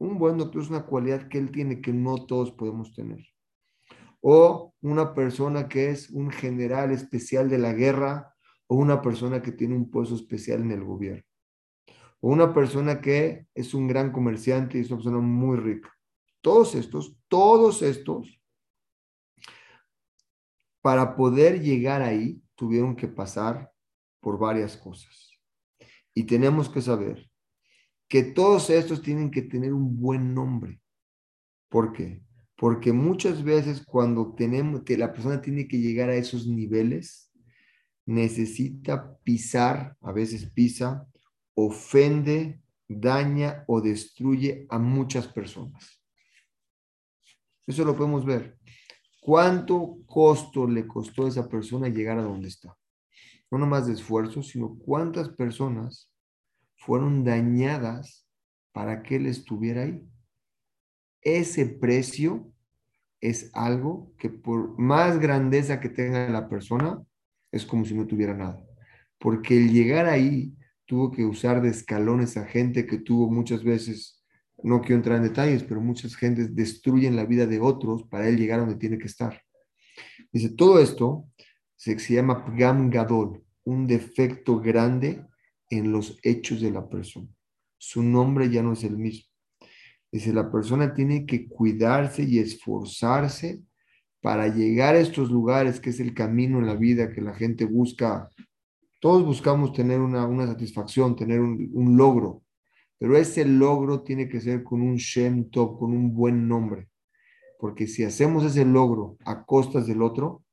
[0.02, 3.24] Un buen doctor es una cualidad que él tiene que no todos podemos tener
[4.22, 8.34] o una persona que es un general especial de la guerra,
[8.68, 11.24] o una persona que tiene un puesto especial en el gobierno,
[12.20, 15.92] o una persona que es un gran comerciante y es una persona muy rica.
[16.40, 18.40] Todos estos, todos estos,
[20.80, 23.72] para poder llegar ahí, tuvieron que pasar
[24.20, 25.32] por varias cosas.
[26.14, 27.31] Y tenemos que saber
[28.12, 30.82] que todos estos tienen que tener un buen nombre.
[31.70, 32.22] ¿Por qué?
[32.58, 37.32] Porque muchas veces cuando tenemos, que la persona tiene que llegar a esos niveles,
[38.04, 41.08] necesita pisar, a veces pisa,
[41.54, 45.98] ofende, daña o destruye a muchas personas.
[47.66, 48.58] Eso lo podemos ver.
[49.22, 52.76] ¿Cuánto costo le costó a esa persona llegar a donde está?
[53.50, 56.11] No nomás de esfuerzo, sino cuántas personas
[56.84, 58.26] fueron dañadas
[58.72, 60.02] para que él estuviera ahí.
[61.20, 62.52] Ese precio
[63.20, 67.00] es algo que por más grandeza que tenga la persona,
[67.52, 68.64] es como si no tuviera nada.
[69.18, 70.56] Porque el llegar ahí
[70.86, 74.24] tuvo que usar de escalones a gente que tuvo muchas veces,
[74.62, 78.36] no quiero entrar en detalles, pero muchas gentes destruyen la vida de otros para él
[78.36, 79.40] llegar donde tiene que estar.
[80.32, 81.28] Dice, todo esto
[81.76, 85.24] se, llama Pgam Gadol, un defecto grande
[85.72, 87.28] en los hechos de la persona.
[87.78, 89.24] Su nombre ya no es el mismo.
[90.12, 93.62] Dice, la persona tiene que cuidarse y esforzarse
[94.20, 97.64] para llegar a estos lugares, que es el camino en la vida que la gente
[97.64, 98.28] busca.
[99.00, 102.42] Todos buscamos tener una, satisfacción, tener un, logro,
[102.98, 106.88] pero ese logro tiene que ser con un Shem Top, con un buen nombre.
[107.58, 110.44] Porque si hacemos ese logro a costas del otro,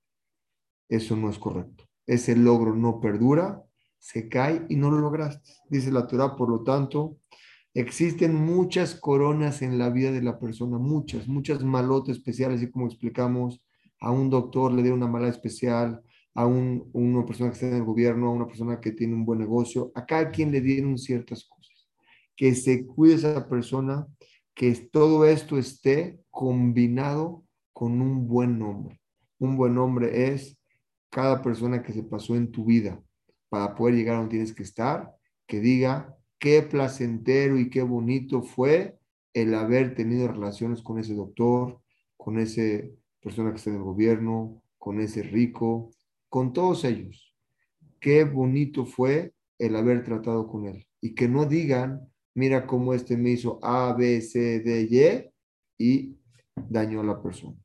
[0.88, 1.84] eso no es correcto.
[2.08, 3.62] Ese logro no perdura,
[4.00, 5.52] se cae y no lo lograste.
[5.70, 7.18] Dice la Torah, por lo tanto,
[7.76, 12.88] Existen muchas coronas en la vida de la persona, muchas, muchas malotas especiales, así como
[12.88, 13.62] explicamos,
[14.00, 16.02] a un doctor le dio una mala especial,
[16.34, 19.24] a un, una persona que está en el gobierno, a una persona que tiene un
[19.24, 21.88] buen negocio, a cada quien le dieron ciertas cosas.
[22.36, 24.08] Que se cuide esa persona,
[24.56, 29.00] que todo esto esté combinado con un buen nombre.
[29.38, 30.58] Un buen nombre es
[31.12, 33.00] cada persona que se pasó en tu vida
[33.50, 35.12] para poder llegar a donde tienes que estar,
[35.48, 38.98] que diga, qué placentero y qué bonito fue
[39.34, 41.82] el haber tenido relaciones con ese doctor,
[42.18, 42.62] con esa
[43.22, 45.92] persona que está en el gobierno, con ese rico,
[46.30, 47.36] con todos ellos.
[48.00, 50.88] Qué bonito fue el haber tratado con él.
[51.02, 55.40] Y que no digan, mira cómo este me hizo A, B, C, D, Y
[55.78, 56.18] y
[56.56, 57.58] dañó a la persona.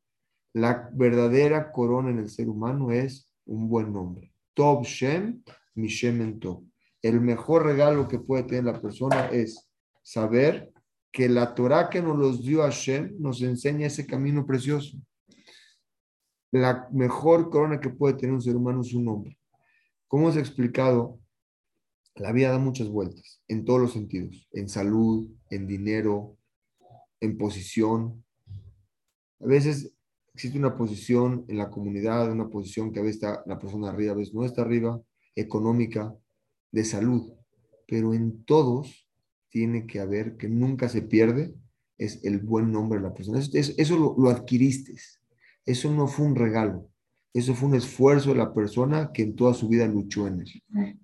[0.53, 4.32] La verdadera corona en el ser humano es un buen nombre.
[4.55, 5.43] Top Shem,
[5.75, 6.64] mi Shem en Top
[7.05, 9.68] el mejor regalo que puede tener la persona es
[10.03, 10.72] saber
[11.12, 14.97] que la Torah que nos los dio Hashem nos enseña ese camino precioso.
[16.51, 19.39] La mejor corona que puede tener un ser humano es un hombre.
[20.09, 21.20] Como hemos explicado,
[22.14, 26.39] la vida da muchas vueltas en todos los sentidos, en salud, en dinero,
[27.20, 28.25] en posición.
[29.41, 29.95] A veces
[30.33, 34.16] existe una posición en la comunidad, una posición que a veces la persona arriba, a
[34.16, 34.99] veces no está arriba,
[35.37, 36.14] económica
[36.72, 37.32] de salud,
[37.87, 39.09] pero en todos
[39.49, 41.55] tiene que haber, que nunca se pierde,
[41.97, 43.39] es el buen nombre de la persona.
[43.39, 44.95] Eso, lo, lo, adquiriste,
[45.64, 46.89] eso no fue un regalo,
[47.32, 50.59] eso fue un esfuerzo de la persona que en toda su vida luchó en eso.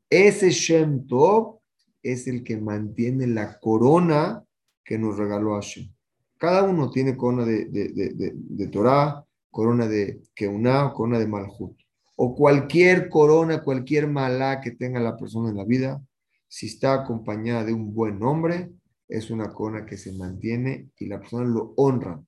[0.08, 1.60] Ese Shem Tov
[2.02, 4.44] es el que mantiene la corona
[4.84, 5.92] que nos regaló Hashem.
[6.38, 11.76] Cada uno tiene corona de, de, de, Torah, corona de Keuná, corona de Malhut
[12.22, 16.04] o cualquier corona, cualquier malá que tenga la persona en la vida,
[16.46, 18.70] si está acompañada de un buen nombre,
[19.08, 22.22] es una corona que se mantiene y la persona lo honra.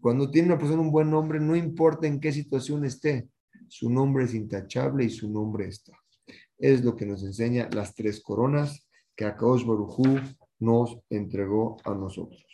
[0.00, 3.28] Cuando tiene una persona un buen nombre, no importa en qué situación esté,
[3.66, 5.98] su nombre es intachable y su nombre está.
[6.56, 10.20] Es lo que nos enseña las tres coronas que Akaosh Barujú
[10.60, 12.46] nos entregó a nosotros.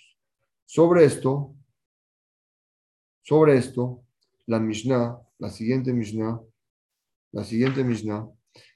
[0.64, 1.54] Sobre esto,
[3.20, 4.02] sobre esto,
[4.46, 6.40] la Mishnah, la siguiente Mishnah,
[7.34, 8.28] la siguiente Mishnah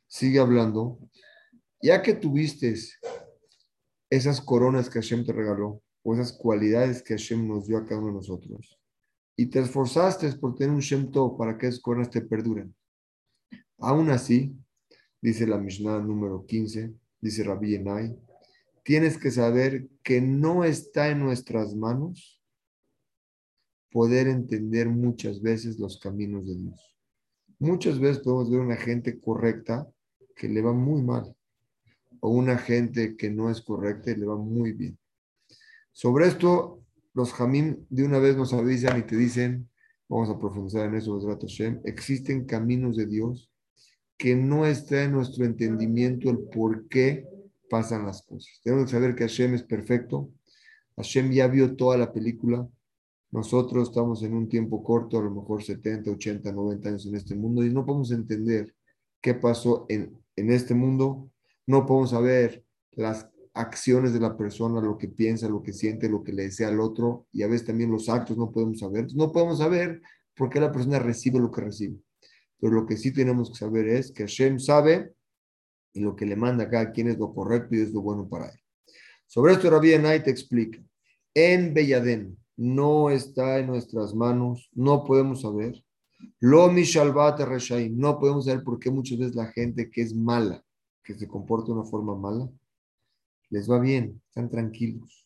[0.08, 0.98] sigue hablando,
[1.80, 2.74] ya que tuviste
[4.10, 8.00] esas coronas que Hashem te regaló, o esas cualidades que Hashem nos dio a cada
[8.00, 8.80] uno de nosotros,
[9.36, 12.74] y te esforzaste por tener un Shem Tov para que esas coronas te perduren.
[13.78, 14.56] Aún así,
[15.22, 18.18] dice la Mishnah número 15, dice Rabbi Yenai,
[18.82, 22.42] tienes que saber que no está en nuestras manos
[23.92, 26.97] poder entender muchas veces los caminos de Dios.
[27.58, 29.88] Muchas veces podemos ver una gente correcta
[30.36, 31.34] que le va muy mal
[32.20, 34.98] o una gente que no es correcta y le va muy bien.
[35.92, 36.84] Sobre esto,
[37.14, 39.68] los Jamim de una vez nos avisan y te dicen,
[40.08, 41.18] vamos a profundizar en eso,
[41.84, 43.50] existen caminos de Dios
[44.16, 47.26] que no está en nuestro entendimiento el por qué
[47.70, 48.60] pasan las cosas.
[48.62, 50.30] Tenemos que saber que Hashem es perfecto.
[50.96, 52.68] Hashem ya vio toda la película.
[53.30, 57.34] Nosotros estamos en un tiempo corto, a lo mejor 70, 80, 90 años en este
[57.34, 58.74] mundo y no podemos entender
[59.20, 61.30] qué pasó en, en este mundo,
[61.66, 66.22] no podemos saber las acciones de la persona, lo que piensa, lo que siente, lo
[66.22, 69.08] que le desea al otro y a veces también los actos no podemos saber.
[69.14, 70.00] No podemos saber
[70.34, 71.96] por qué la persona recibe lo que recibe.
[72.60, 75.12] Pero lo que sí tenemos que saber es que Hashem sabe
[75.92, 78.28] y lo que le manda a cada quien es lo correcto y es lo bueno
[78.28, 78.60] para él.
[79.26, 80.78] Sobre esto Rabbi Enay te explica.
[81.34, 85.82] En Belladen, no está en nuestras manos, no podemos saber.
[86.40, 86.82] Lo mi
[87.90, 90.64] no podemos saber por qué muchas veces la gente que es mala,
[91.04, 92.50] que se comporta de una forma mala,
[93.50, 95.24] les va bien, están tranquilos.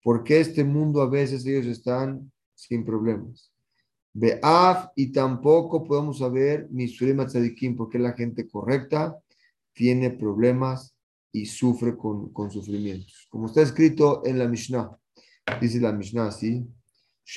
[0.00, 3.52] Porque este mundo a veces ellos están sin problemas.
[4.12, 9.18] Be'af y tampoco podemos saber Misurim Tzadikim, porque la gente correcta
[9.72, 10.94] tiene problemas
[11.32, 13.26] y sufre con, con sufrimientos.
[13.28, 14.96] Como está escrito en la Mishnah,
[15.60, 16.66] dice la Mishnah así,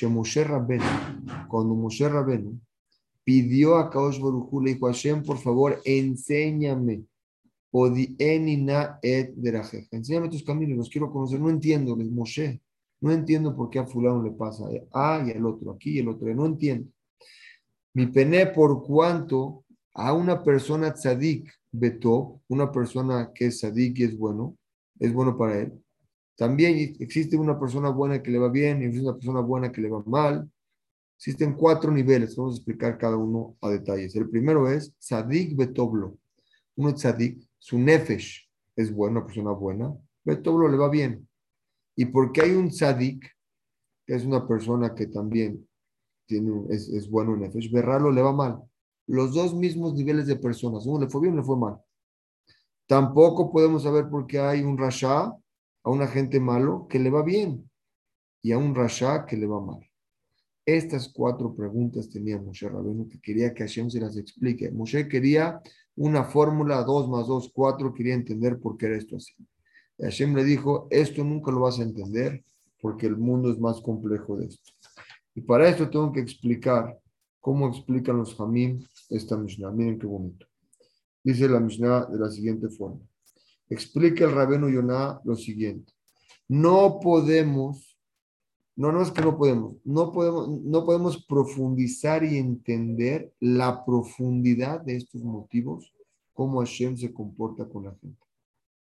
[0.08, 0.84] Moshe Rabenu,
[1.48, 2.60] cuando Moshe Rabenu
[3.24, 7.04] pidió a Kaosh Baruchu, le dijo Hashem, por favor, enséñame.
[9.02, 9.34] et
[9.90, 11.40] Enséñame tus caminos, los quiero conocer.
[11.40, 12.60] No entiendo, les Moshe.
[13.00, 16.08] No entiendo por qué a fulano le pasa A y al otro, aquí y el
[16.08, 16.32] otro.
[16.34, 16.88] No entiendo.
[17.92, 24.04] Mi pene por cuanto a una persona tzadik beto, una persona que es tzadik y
[24.04, 24.56] es bueno,
[24.98, 25.83] es bueno para él.
[26.36, 29.80] También existe una persona buena que le va bien y existe una persona buena que
[29.80, 30.50] le va mal.
[31.16, 34.14] Existen cuatro niveles, vamos a explicar cada uno a detalles.
[34.16, 36.18] El primero es tzadik betoblo.
[36.76, 39.94] Uno es tzadik, su nefesh es bueno, una persona buena.
[40.24, 41.28] Betoblo le va bien.
[41.96, 43.30] Y porque hay un tzadik,
[44.04, 45.66] que es una persona que también
[46.26, 48.60] tiene, es, es bueno en nefesh, berralo le va mal.
[49.06, 51.78] Los dos mismos niveles de personas, uno le fue bien, uno le fue mal.
[52.86, 55.32] Tampoco podemos saber por qué hay un rasha,
[55.84, 57.70] a un agente malo que le va bien
[58.42, 59.88] y a un rasha que le va mal.
[60.66, 64.70] Estas cuatro preguntas tenía Moshe Rabenu que quería que Hashem se las explique.
[64.70, 65.60] Moshe quería
[65.96, 69.34] una fórmula 2 más 2, 4, quería entender por qué era esto así.
[69.98, 72.42] Y Hashem le dijo, esto nunca lo vas a entender
[72.80, 74.72] porque el mundo es más complejo de esto.
[75.34, 76.98] Y para esto tengo que explicar
[77.40, 79.70] cómo explican los Hamim esta Mishnah.
[79.70, 80.46] Miren qué bonito.
[81.22, 83.00] Dice la Mishnah de la siguiente forma.
[83.68, 85.92] Explica el Rabeno Yonah lo siguiente.
[86.48, 87.98] No podemos,
[88.76, 94.80] no, no es que no podemos, no podemos, no podemos profundizar y entender la profundidad
[94.80, 95.92] de estos motivos,
[96.32, 98.24] cómo Hashem se comporta con la gente.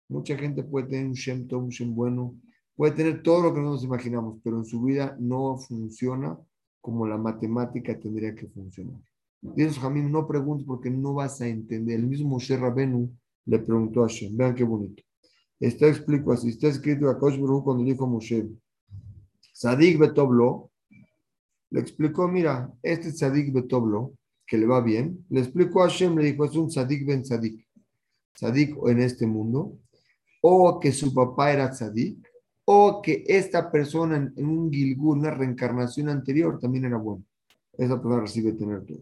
[0.09, 2.35] Mucha gente puede tener un Shem todo un Shem bueno,
[2.75, 6.37] puede tener todo lo que no nos imaginamos, pero en su vida no funciona
[6.81, 8.99] como la matemática tendría que funcionar.
[9.41, 11.99] Dios Jamín, no preguntes porque no vas a entender.
[11.99, 13.09] El mismo Moshe Rabenu
[13.45, 14.35] le preguntó a Hashem.
[14.35, 15.03] Vean qué bonito.
[15.59, 16.49] Está explico así.
[16.49, 18.49] Está escrito a Kaush cuando dijo Moshe,
[19.53, 20.71] Sadik Betoblo,
[21.69, 24.13] le explicó, mira, este Sadik Betoblo,
[24.45, 27.65] que le va bien, le explicó a Hashem, le dijo, es un Sadik Ben Sadik.
[28.35, 29.79] Sadik en este mundo,
[30.41, 32.27] o que su papá era Sadik,
[32.65, 37.23] o que esta persona en, un Gilgul, una reencarnación anterior, también era buena.
[37.77, 39.01] Esa persona recibe tener todo.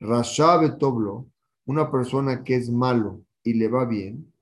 [0.00, 1.26] Rasha Betoblo,
[1.64, 4.32] una persona que es malo y le va bien,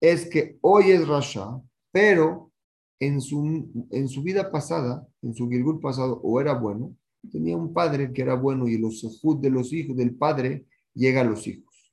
[0.00, 1.60] es que hoy es Rasha,
[1.92, 2.50] pero
[2.98, 6.96] en su, en su vida pasada, en su Gilgul pasado, o era bueno,
[7.30, 11.20] tenía un padre que era bueno y los sejud de los hijos del padre llega
[11.20, 11.92] a los hijos.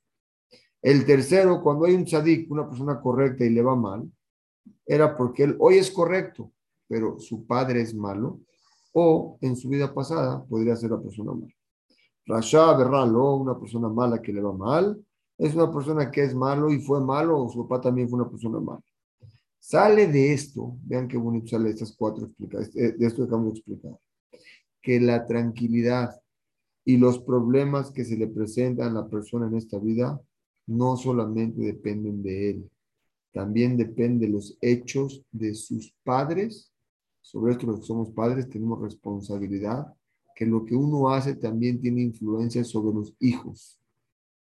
[0.80, 4.10] El tercero, cuando hay un tzadik, una persona correcta y le va mal,
[4.86, 6.52] era porque él hoy es correcto,
[6.86, 8.40] pero su padre es malo,
[8.92, 11.52] o en su vida pasada podría ser la persona mala.
[12.26, 15.02] Rasha Berralo, una persona mala que le va mal,
[15.38, 18.28] es una persona que es malo y fue malo, o su papá también fue una
[18.28, 18.82] persona mala.
[19.60, 23.28] Sale de esto, vean qué bonito sale de estas cuatro explicaciones, eh, de esto que
[23.28, 23.98] acabamos de explicar,
[24.82, 26.20] que la tranquilidad
[26.84, 30.20] y los problemas que se le presentan a la persona en esta vida
[30.66, 32.70] no solamente dependen de él,
[33.32, 36.72] también depende de los hechos de sus padres.
[37.20, 39.86] Sobre esto los que somos padres tenemos responsabilidad,
[40.34, 43.77] que lo que uno hace también tiene influencia sobre los hijos.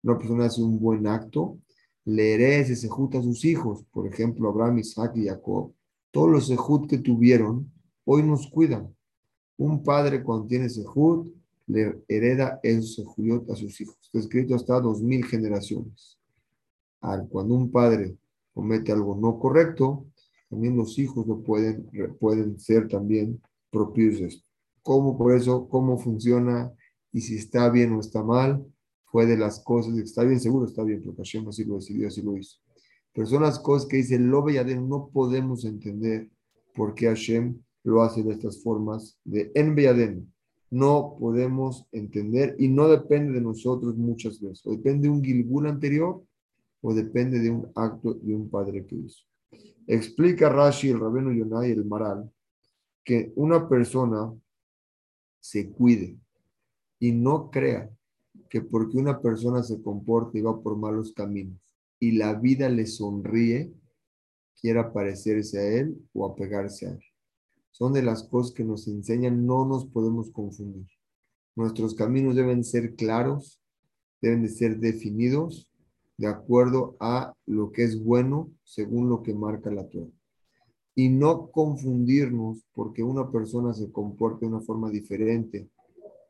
[0.04, 1.58] Una persona hace un buen acto,
[2.06, 5.74] le herede ese sejut a sus hijos, por ejemplo, Abraham, Isaac y Jacob.
[6.12, 7.72] Todos los sejut que tuvieron,
[8.06, 8.94] hoy nos cuidan.
[9.58, 11.34] Un padre cuando tiene sejut,
[11.68, 13.98] le hereda esos sejut a sus hijos.
[14.04, 16.20] Está escrito hasta dos mil generaciones.
[17.30, 18.18] Cuando un padre
[18.54, 20.06] comete algo no correcto,
[20.50, 21.90] también los hijos lo pueden,
[22.20, 23.42] pueden ser también
[23.72, 24.46] propios.
[24.82, 26.72] ¿Cómo por eso, cómo funciona
[27.12, 28.66] y si está bien o está mal?
[29.14, 32.24] Fue de las cosas, está bien, seguro está bien, porque Hashem así lo decidió, así
[32.24, 32.58] lo hizo.
[33.14, 36.32] Pero son las cosas que dice el Adén, no podemos entender
[36.74, 40.34] por qué Hashem lo hace de estas formas de En
[40.72, 44.64] No podemos entender y no depende de nosotros muchas veces.
[44.66, 46.24] depende de un Gilgul anterior
[46.82, 49.26] o depende de un acto de un padre que hizo.
[49.86, 52.32] Explica Rashi, el Rabeno Yonai, el Maral,
[53.04, 54.34] que una persona
[55.40, 56.18] se cuide
[56.98, 57.92] y no crea
[58.54, 61.60] que porque una persona se comporta y va por malos caminos
[62.00, 63.74] y la vida le sonríe,
[64.62, 67.04] quiera parecerse a él o apegarse a él.
[67.72, 70.86] Son de las cosas que nos enseñan, no nos podemos confundir.
[71.56, 73.60] Nuestros caminos deben ser claros,
[74.22, 75.68] deben de ser definidos
[76.18, 80.12] de acuerdo a lo que es bueno según lo que marca la Torah.
[80.94, 85.68] Y no confundirnos porque una persona se comporta de una forma diferente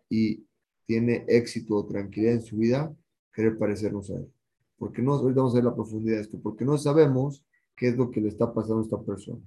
[0.10, 0.46] y
[0.86, 2.94] tiene éxito o tranquilidad en su vida,
[3.34, 4.32] querer parecernos a él.
[4.78, 7.98] porque no, ahorita vamos a ver la profundidad de esto, porque no sabemos qué es
[7.98, 9.42] lo que le está pasando a esta persona.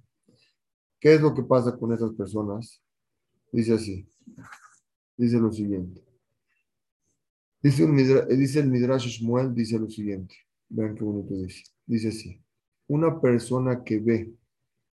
[0.98, 2.82] ¿Qué es lo que pasa con esas personas?
[3.52, 4.08] Dice así,
[5.16, 6.02] dice lo siguiente.
[7.62, 7.86] Dice,
[8.36, 10.34] dice el Midrash Shmuel, dice lo siguiente.
[10.68, 11.64] Vean qué bonito dice.
[11.84, 12.42] Dice así.
[12.88, 14.32] Una persona que ve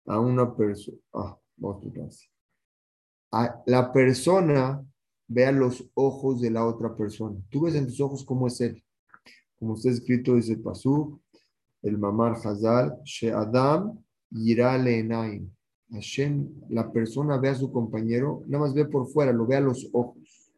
[0.06, 0.98] a una persona.
[1.14, 2.28] Ah, vamos
[3.32, 4.86] a la persona
[5.34, 7.36] ve a los ojos de la otra persona.
[7.50, 8.84] Tú ves en tus ojos cómo es él.
[9.58, 11.20] Como está escrito, dice Pasú,
[11.82, 13.98] el Mamar Hazal, She Adam
[14.30, 15.50] Yira Le'enaim.
[15.92, 19.62] Hashem, la persona ve a su compañero, nada más ve por fuera, lo ve a
[19.62, 20.52] los ojos.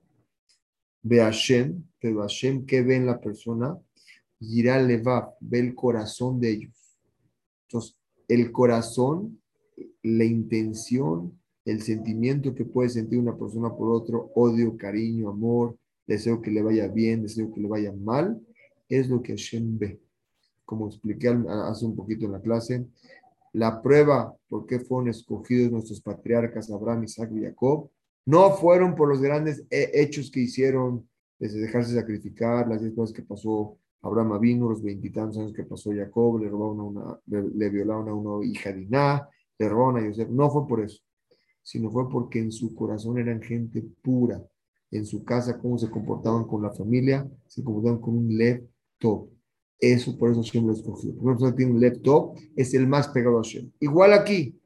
[1.01, 3.77] Ve a Hashem, pero Hashem, ¿qué ve en la persona?
[4.39, 6.97] Yira Levav, ve el corazón de ellos.
[7.67, 7.97] Entonces,
[8.27, 9.41] el corazón,
[10.03, 16.41] la intención, el sentimiento que puede sentir una persona por otro, odio, cariño, amor, deseo
[16.41, 18.39] que le vaya bien, deseo que le vaya mal,
[18.87, 19.99] es lo que Hashem ve.
[20.63, 22.85] Como expliqué hace un poquito en la clase,
[23.51, 27.89] la prueba por qué fueron escogidos nuestros patriarcas Abraham, Isaac y Jacob,
[28.25, 31.07] no fueron por los grandes hechos que hicieron,
[31.39, 35.91] desde dejarse sacrificar, las diez cosas que pasó Abraham vino, los veintitantos años que pasó
[35.91, 40.29] Jacob, le robaron una, le, violaron a una hija de Iná, le robaron a Yosef,
[40.29, 41.01] no fue por eso,
[41.65, 44.39] sino fue porque en su corazón eran gente pura,
[44.91, 49.29] en su casa, cómo se comportaban con la familia, se comportaban con un lev top.
[49.79, 51.11] Eso por eso Hashem lo escogió.
[51.13, 53.71] Una persona tiene un laptop, es el más pegado a Hashem.
[53.79, 54.61] Igual aquí,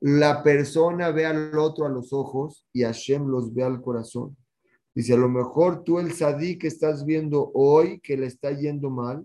[0.00, 4.36] la persona ve al otro a los ojos y Hashem los ve al corazón.
[4.92, 8.90] Dice, a lo mejor tú el sadí que estás viendo hoy, que le está yendo
[8.90, 9.24] mal,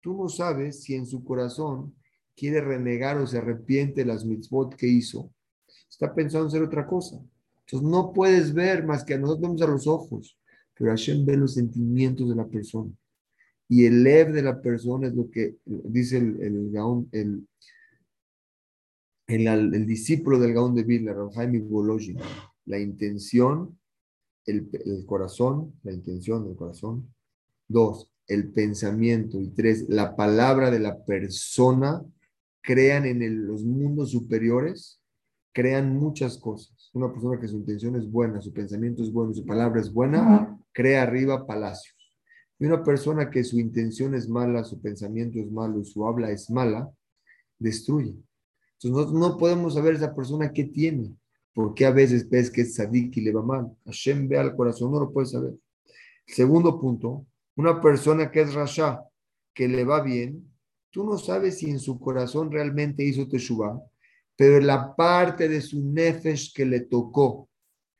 [0.00, 1.94] tú no sabes si en su corazón
[2.34, 5.30] quiere renegar o se arrepiente de las mitzvot que hizo.
[5.88, 7.20] Está pensando en hacer otra cosa.
[7.60, 10.38] Entonces no puedes ver más que a nosotros vemos a los ojos,
[10.74, 12.92] pero Hashem ve los sentimientos de la persona.
[13.68, 17.48] Y el lev de la persona es lo que dice el, el Gaón, el,
[19.26, 22.18] el, discípulo del Gaón de Vilna, Jaime Bolojin.
[22.66, 23.76] La intención,
[24.44, 27.12] el, el corazón, la intención del corazón.
[27.66, 29.40] Dos, el pensamiento.
[29.40, 32.04] Y tres, la palabra de la persona
[32.62, 35.00] crean en los mundos superiores,
[35.56, 36.90] crean muchas cosas.
[36.92, 40.54] Una persona que su intención es buena, su pensamiento es bueno, su palabra es buena,
[40.70, 41.94] crea arriba palacio.
[42.58, 46.30] Y una persona que su intención es mala, su pensamiento es malo y su habla
[46.30, 46.90] es mala,
[47.58, 48.10] destruye.
[48.74, 51.16] Entonces nosotros no podemos saber esa persona qué tiene,
[51.54, 53.74] porque a veces ves que es sadik y le va mal.
[53.86, 55.54] Hashem ve al corazón, no lo puede saber.
[56.26, 57.24] Segundo punto,
[57.56, 59.00] una persona que es rasha,
[59.54, 60.52] que le va bien,
[60.90, 63.80] tú no sabes si en su corazón realmente hizo teshuvah,
[64.36, 67.48] pero la parte de su nefesh que le tocó,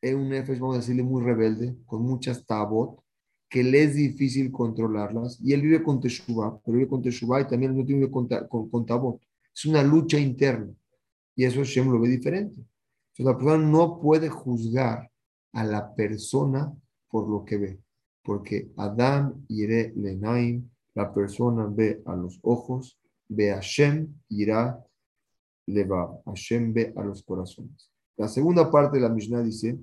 [0.00, 3.00] es un nefesh, vamos a decirle, muy rebelde, con muchas tabot,
[3.48, 7.46] que le es difícil controlarlas, y él vive con Teshuvah, pero vive con Teshuvah y
[7.46, 9.20] también no vive con, con, con Tabot.
[9.54, 10.72] Es una lucha interna,
[11.34, 12.60] y eso Shem lo ve diferente.
[12.60, 15.10] Entonces la persona no puede juzgar
[15.52, 16.72] a la persona
[17.08, 17.80] por lo que ve,
[18.22, 24.85] porque Adam iré lenaim, la persona ve a los ojos, ve a Shem, irá
[25.66, 27.90] leva, Hashem ve a los corazones.
[28.16, 29.78] La segunda parte de la Mishnah dice,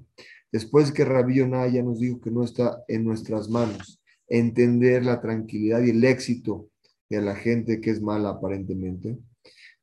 [0.54, 5.20] Después que Rabbi Yonah ya nos dijo que no está en nuestras manos entender la
[5.20, 6.70] tranquilidad y el éxito
[7.10, 9.18] de la gente que es mala aparentemente,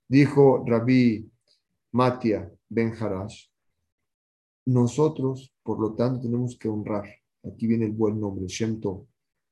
[0.08, 1.28] dijo Rabbi
[1.90, 3.48] Matia Ben Harash,
[4.64, 7.08] nosotros, por lo tanto, tenemos que honrar.
[7.42, 8.80] Aquí viene el buen nombre, Shem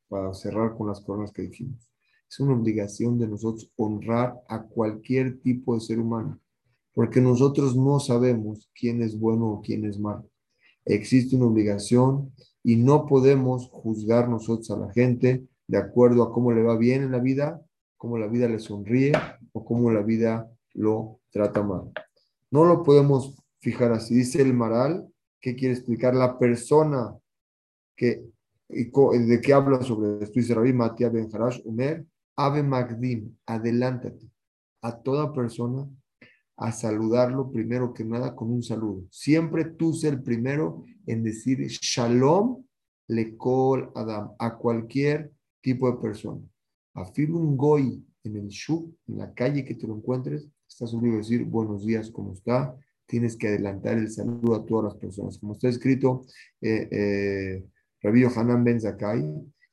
[0.09, 1.88] para cerrar con las coronas que dijimos.
[2.29, 6.39] Es una obligación de nosotros honrar a cualquier tipo de ser humano,
[6.93, 10.29] porque nosotros no sabemos quién es bueno o quién es malo
[10.89, 16.53] existe una obligación y no podemos juzgar nosotros a la gente de acuerdo a cómo
[16.53, 17.61] le va bien en la vida,
[17.97, 19.13] cómo la vida le sonríe
[19.53, 21.93] o cómo la vida lo trata mal.
[22.51, 24.15] No lo podemos fijar así.
[24.15, 25.07] Dice el Maral,
[25.41, 27.15] que quiere explicar la persona
[27.95, 28.25] que,
[28.69, 30.41] de qué habla sobre esto.
[30.41, 32.05] Dice Rabbi Matías Ben Harash, Umer,
[32.41, 34.31] Ave Magdim, adelántate
[34.83, 35.91] a toda persona
[36.57, 39.05] a saludarlo primero que nada con un saludo.
[39.11, 42.65] Siempre tú ser el primero en decir shalom
[43.09, 46.41] le kol adam a cualquier tipo de persona.
[46.95, 51.19] A un goy en el shuk, en la calle que te lo encuentres, estás obligado
[51.19, 52.73] a decir buenos días, ¿cómo está?
[53.07, 55.39] Tienes que adelantar el saludo a todas las personas.
[55.39, 56.25] Como está escrito,
[56.61, 57.65] eh, eh,
[58.01, 59.25] Rabbi Hanan Ben Zakai,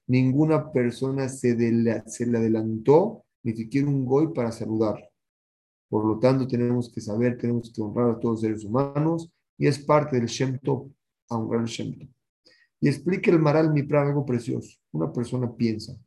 [0.07, 5.09] ninguna persona se, le adelantó, ni siquiera un goy para saludar.
[5.89, 9.67] Por lo tanto, tenemos que saber, tenemos que honrar a todos los seres humanos y
[9.67, 10.91] es parte del Shem Tov,
[11.29, 12.09] honrar el Shem Tov.
[12.81, 14.77] Y explica el Maral Mipra algo precioso.
[14.91, 15.97] Una persona piensa,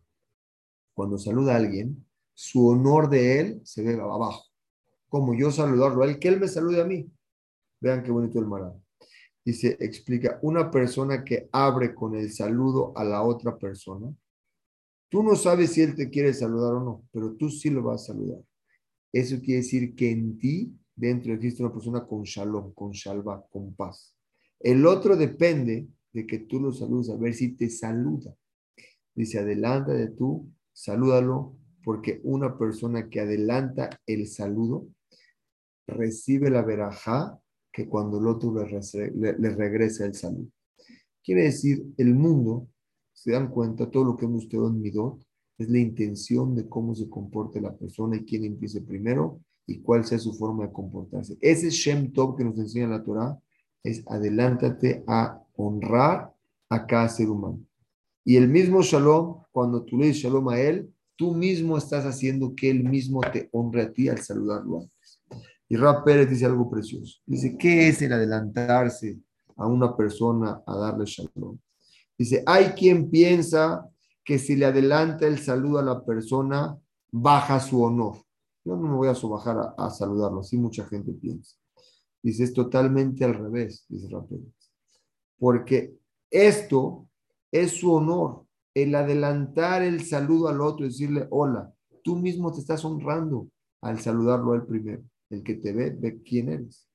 [0.94, 4.44] cuando saluda a alguien, su honor de él se ve abajo.
[5.09, 7.11] Como yo saludarlo a él, que él me salude a mí.
[7.80, 8.46] Vean qué bonito el
[9.49, 9.55] marán.
[9.55, 14.14] Dice, explica, una persona que abre con el saludo a la otra persona,
[15.09, 18.03] tú no sabes si él te quiere saludar o no, pero tú sí lo vas
[18.03, 18.42] a saludar.
[19.11, 23.74] Eso quiere decir que en ti, dentro existe una persona con shalom, con shalva, con
[23.74, 24.14] paz.
[24.61, 28.34] El otro depende de que tú lo saludes, a ver si te saluda.
[29.14, 34.88] Dice, adelanta de tú, salúdalo, porque una persona que adelanta el saludo
[35.86, 37.40] recibe la verajá
[37.79, 40.49] que cuando el otro le, le, regresa el saludo.
[41.22, 42.66] Quiere decir, el mundo,
[43.12, 45.24] se dan cuenta, todo lo que hemos estudiado en Midot,
[45.59, 50.05] es la intención de cómo se comporte la persona y quién empiece primero y cuál
[50.05, 51.39] sea su forma de comportarse.
[51.41, 53.39] Ese Shem Tov que nos enseña la Torah
[53.85, 56.35] es adelántate a honrar
[56.68, 57.61] a cada ser humano.
[58.24, 62.57] Y el mismo Shalom, cuando tú le dices Shalom a él, tú mismo estás haciendo
[62.57, 64.91] que él mismo te honre a ti al saludarlo.
[65.69, 67.21] Y Rab Pérez dice algo precioso.
[67.27, 69.19] Dice, ¿qué es el adelantarse
[69.57, 71.59] a una persona a darle Shalom?
[72.16, 73.87] Dice, hay quien piensa
[74.25, 76.77] que si le adelanta el saludo a la persona,
[77.11, 78.16] baja su honor.
[78.64, 81.57] Yo no me voy a subajar a, saludarlo, así mucha gente piensa.
[82.23, 84.53] Dice, es totalmente al revés, dice Rafael.
[85.39, 85.97] Porque
[86.31, 87.09] esto
[87.53, 88.45] es su honor,
[88.75, 91.73] el adelantar el saludo al otro, decirle hola.
[92.03, 93.49] Tú mismo te estás honrando
[93.81, 95.03] al saludarlo al primero.
[95.31, 96.89] El que te ve, ve quién eres.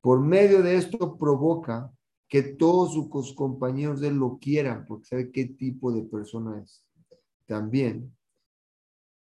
[0.00, 1.90] Por medio de esto provoca
[2.28, 6.84] que todos sus compañeros de él lo quieran, porque sabe qué tipo de persona es.
[7.46, 8.14] También,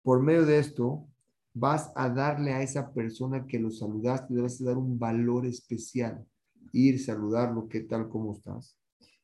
[0.03, 1.07] por medio de esto,
[1.53, 5.47] vas a darle a esa persona que lo saludaste, le vas a dar un valor
[5.47, 6.25] especial.
[6.73, 8.77] Ir, saludarlo, ¿qué tal, cómo estás?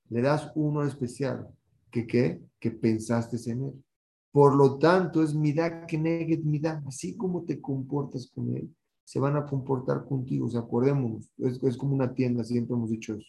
[0.09, 1.49] Le das uno especial,
[1.91, 2.43] que qué?
[2.59, 3.85] Que pensaste en él.
[4.33, 8.75] Por lo tanto, es mira que neget mira, así como te comportas con él,
[9.07, 10.47] se van a comportar contigo.
[10.47, 13.29] O sea, acordémonos, es, como una tienda, siempre hemos dicho eso.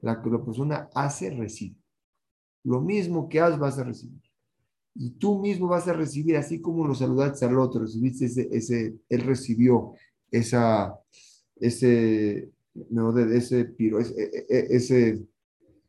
[0.00, 1.74] La que la persona hace, recibe.
[2.62, 4.22] Lo mismo que haces, vas a recibir.
[4.94, 8.96] Y tú mismo vas a recibir, así como lo saludaste al otro, recibiste ese, ese
[9.08, 9.94] él recibió
[10.30, 10.96] esa,
[11.56, 12.50] ese,
[12.88, 15.26] no, de, ese piro, ese, e, e, ese,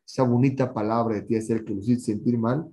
[0.04, 2.68] esa bonita palabra de ti, hacer que lo hiciste sentir mal.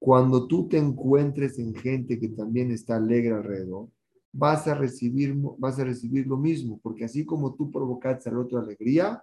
[0.00, 3.88] Cuando tú te encuentres en gente que también está alegre alrededor,
[4.32, 8.58] vas a recibir, vas a recibir lo mismo, porque así como tú provocaste al otro
[8.58, 9.22] alegría,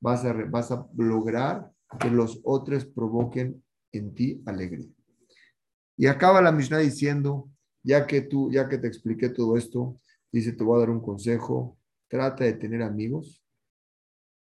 [0.00, 4.88] vas a, vas a lograr que los otros provoquen en ti alegría.
[5.96, 7.50] Y acaba la Mishnah diciendo,
[7.82, 10.00] ya que tú, ya que te expliqué todo esto,
[10.32, 11.78] dice, te voy a dar un consejo,
[12.08, 13.42] trata de tener amigos.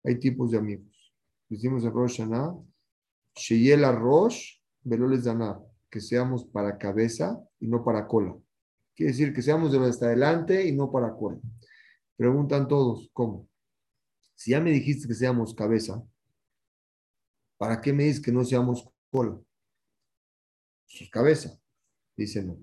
[0.04, 1.12] Hay tipos de amigos.
[1.48, 2.56] Decimos en Rosh Hashanah,
[3.34, 8.34] Sheyel Rosh, Veloles Danar, que seamos para cabeza y no para cola.
[8.94, 11.38] Quiere decir que seamos de hasta adelante y no para cola.
[12.16, 13.48] Preguntan todos, ¿cómo?
[14.34, 16.02] Si ya me dijiste que seamos cabeza,
[17.56, 19.40] ¿para qué me dices que no seamos cola?
[21.10, 21.58] Cabeza.
[22.16, 22.56] Dice no.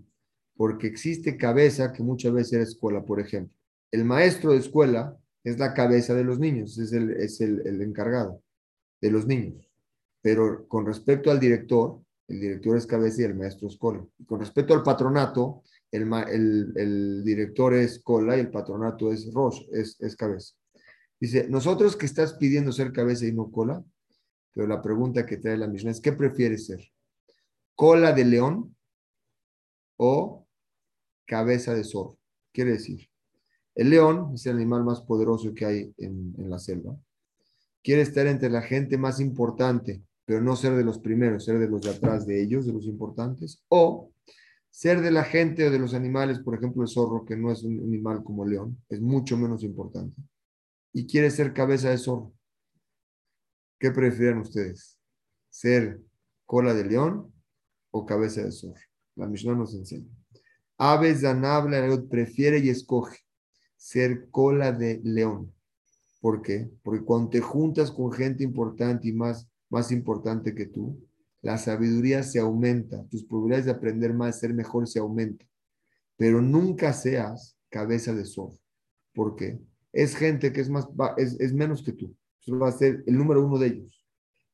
[0.55, 3.55] Porque existe cabeza que muchas veces era escuela, por ejemplo.
[3.91, 8.41] El maestro de escuela es la cabeza de los niños, es el, es el, encargado
[9.01, 9.69] de los niños.
[10.21, 14.05] Pero con respecto al director, el director es cabeza y el maestro es cola.
[14.17, 20.15] Y con respecto al patronato, el, director es cola y el patronato es Roche, es,
[20.15, 20.55] cabeza.
[21.19, 23.83] Dice, nosotros que estás pidiendo ser cabeza y no cola,
[24.53, 26.81] pero la pregunta que trae la misma es, ¿qué prefieres ser?
[27.75, 28.75] ¿Cola de león
[29.97, 30.47] o
[31.25, 32.17] cabeza de zorro?
[32.51, 33.09] Quiere decir,
[33.75, 36.97] el león es el animal más poderoso que hay en, en la selva.
[37.83, 41.69] Quiere estar entre la gente más importante, pero no ser de los primeros, ser de
[41.69, 44.11] los de atrás de ellos, de los importantes, o
[44.71, 47.63] ser de la gente o de los animales, por ejemplo, el zorro, que no es
[47.63, 50.15] un animal como el león, es mucho menos importante
[50.93, 52.33] y quiere ser cabeza de zorro.
[53.79, 54.99] ¿Qué prefieren ustedes?
[55.49, 56.01] ¿Ser
[56.45, 57.33] cola de león
[57.91, 58.81] o cabeza de zorro?
[59.15, 60.07] La Mishnah nos enseña.
[60.77, 63.19] Aves Danabla prefiere y escoge
[63.75, 65.53] ser cola de león.
[66.19, 66.69] ¿Por qué?
[66.83, 70.99] Porque cuando te juntas con gente importante y más, más importante que tú,
[71.41, 75.47] la sabiduría se aumenta, tus probabilidades de aprender más, ser mejor se aumentan.
[76.17, 78.59] Pero nunca seas cabeza de zorro.
[79.13, 79.59] ¿Por qué?
[79.93, 80.87] es gente que es, más,
[81.17, 82.15] es, menos que tú.
[82.41, 84.05] Eso va a ser el número uno de ellos.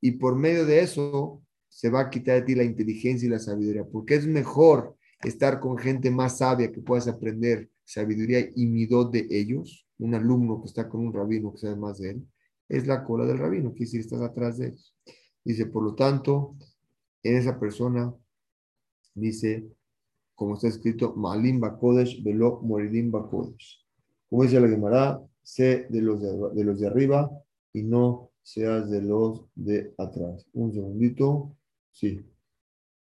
[0.01, 3.39] Y por medio de eso se va a quitar de ti la inteligencia y la
[3.39, 9.11] sabiduría, porque es mejor estar con gente más sabia que puedas aprender sabiduría y midot
[9.11, 12.27] de ellos, un alumno que está con un rabino que sabe más de él,
[12.69, 14.95] es la cola del rabino, que si estás atrás de ellos.
[15.43, 16.57] Dice, por lo tanto,
[17.27, 18.13] en esa persona,
[19.13, 19.67] dice,
[20.35, 23.83] como está escrito, Malim Bakodesh, Velo Moridim Bakodesh.
[24.29, 27.31] Como dice la Gemara, sé de los de, los de arriba
[27.73, 30.45] y no seas de los de atrás.
[30.53, 31.55] Un segundito.
[31.91, 32.23] Sí.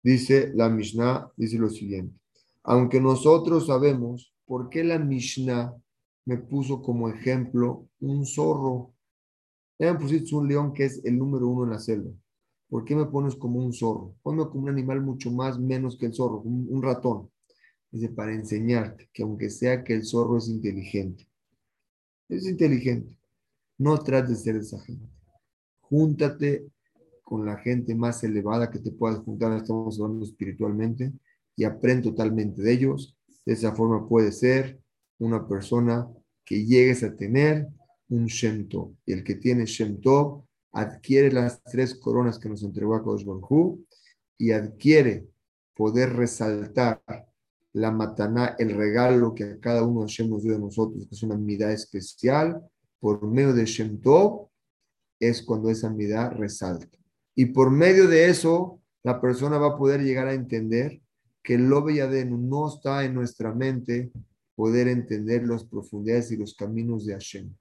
[0.03, 2.15] Dice la Mishnah, dice lo siguiente.
[2.63, 5.73] Aunque nosotros sabemos por qué la Mishnah
[6.25, 8.93] me puso como ejemplo un zorro.
[9.79, 12.11] Ya me pusiste un león que es el número uno en la selva.
[12.73, 14.15] ¿Por qué me pones como un zorro?
[14.23, 17.29] Ponme como un animal mucho más menos que el zorro, un, un ratón.
[17.91, 21.29] Dice, para enseñarte que aunque sea que el zorro es inteligente,
[22.27, 23.15] es inteligente,
[23.77, 25.07] no trates de ser esa gente.
[25.81, 26.65] Júntate
[27.23, 31.13] con la gente más elevada que te puedas juntar, estamos hablando espiritualmente,
[31.55, 33.15] y aprende totalmente de ellos.
[33.45, 34.81] De esa forma puede ser
[35.19, 36.07] una persona
[36.43, 37.67] que llegues a tener
[38.09, 38.95] un Shemto.
[39.05, 43.25] Y el que tiene Shemto adquiere las tres coronas que nos entregó a Kodesh
[44.37, 45.27] y adquiere
[45.75, 47.01] poder resaltar
[47.73, 51.15] la mataná, el regalo que a cada uno de Hashem nos dio a nosotros, que
[51.15, 52.61] es una mirada especial,
[52.99, 53.99] por medio de Shem
[55.19, 56.97] es cuando esa mirada resalta.
[57.35, 61.01] Y por medio de eso, la persona va a poder llegar a entender
[61.41, 64.11] que el Lobe Yadenu no está en nuestra mente
[64.55, 67.53] poder entender las profundidades y los caminos de Hashem,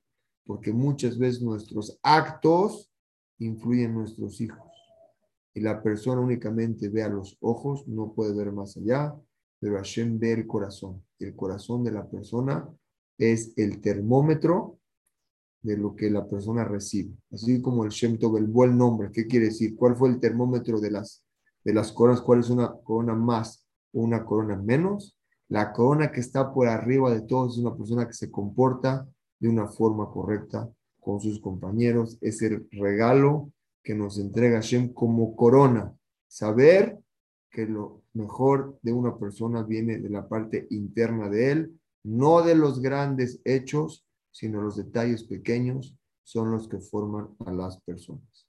[0.45, 2.92] porque muchas veces nuestros actos
[3.39, 4.69] influyen en nuestros hijos.
[5.55, 9.15] Y la persona únicamente ve a los ojos, no puede ver más allá,
[9.59, 11.05] pero Hashem ve el corazón.
[11.19, 12.69] El corazón de la persona
[13.19, 14.79] es el termómetro
[15.63, 17.15] de lo que la persona recibe.
[17.31, 19.77] Así como el Shem Tov, el buen nombre, ¿qué quiere decir?
[19.77, 21.25] ¿Cuál fue el termómetro de las,
[21.65, 22.21] de las coronas?
[22.21, 25.17] ¿Cuál es una corona más o una corona menos?
[25.49, 29.07] La corona que está por arriba de todos es una persona que se comporta
[29.39, 30.69] de una forma correcta
[31.03, 32.17] con sus compañeros.
[32.21, 35.95] Es el regalo que nos entrega Hashem como corona.
[36.29, 36.99] Saber
[37.51, 42.55] que lo mejor de una persona viene de la parte interna de él, no de
[42.55, 48.49] los grandes hechos, sino los detalles pequeños son los que forman a las personas.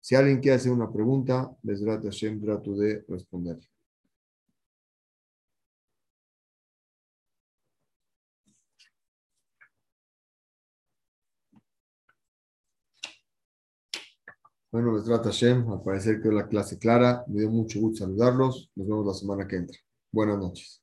[0.00, 3.58] Si alguien quiere hacer una pregunta, les Hashem trato de responder.
[14.70, 17.22] Bueno, trata Hashem, al parecer que la clase clara.
[17.28, 18.70] Me dio mucho gusto saludarlos.
[18.76, 19.78] Nos vemos la semana que entra.
[20.10, 20.82] Buenas noches.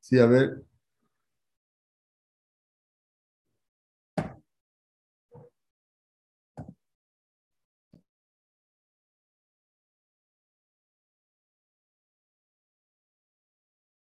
[0.00, 0.62] Sí, a ver.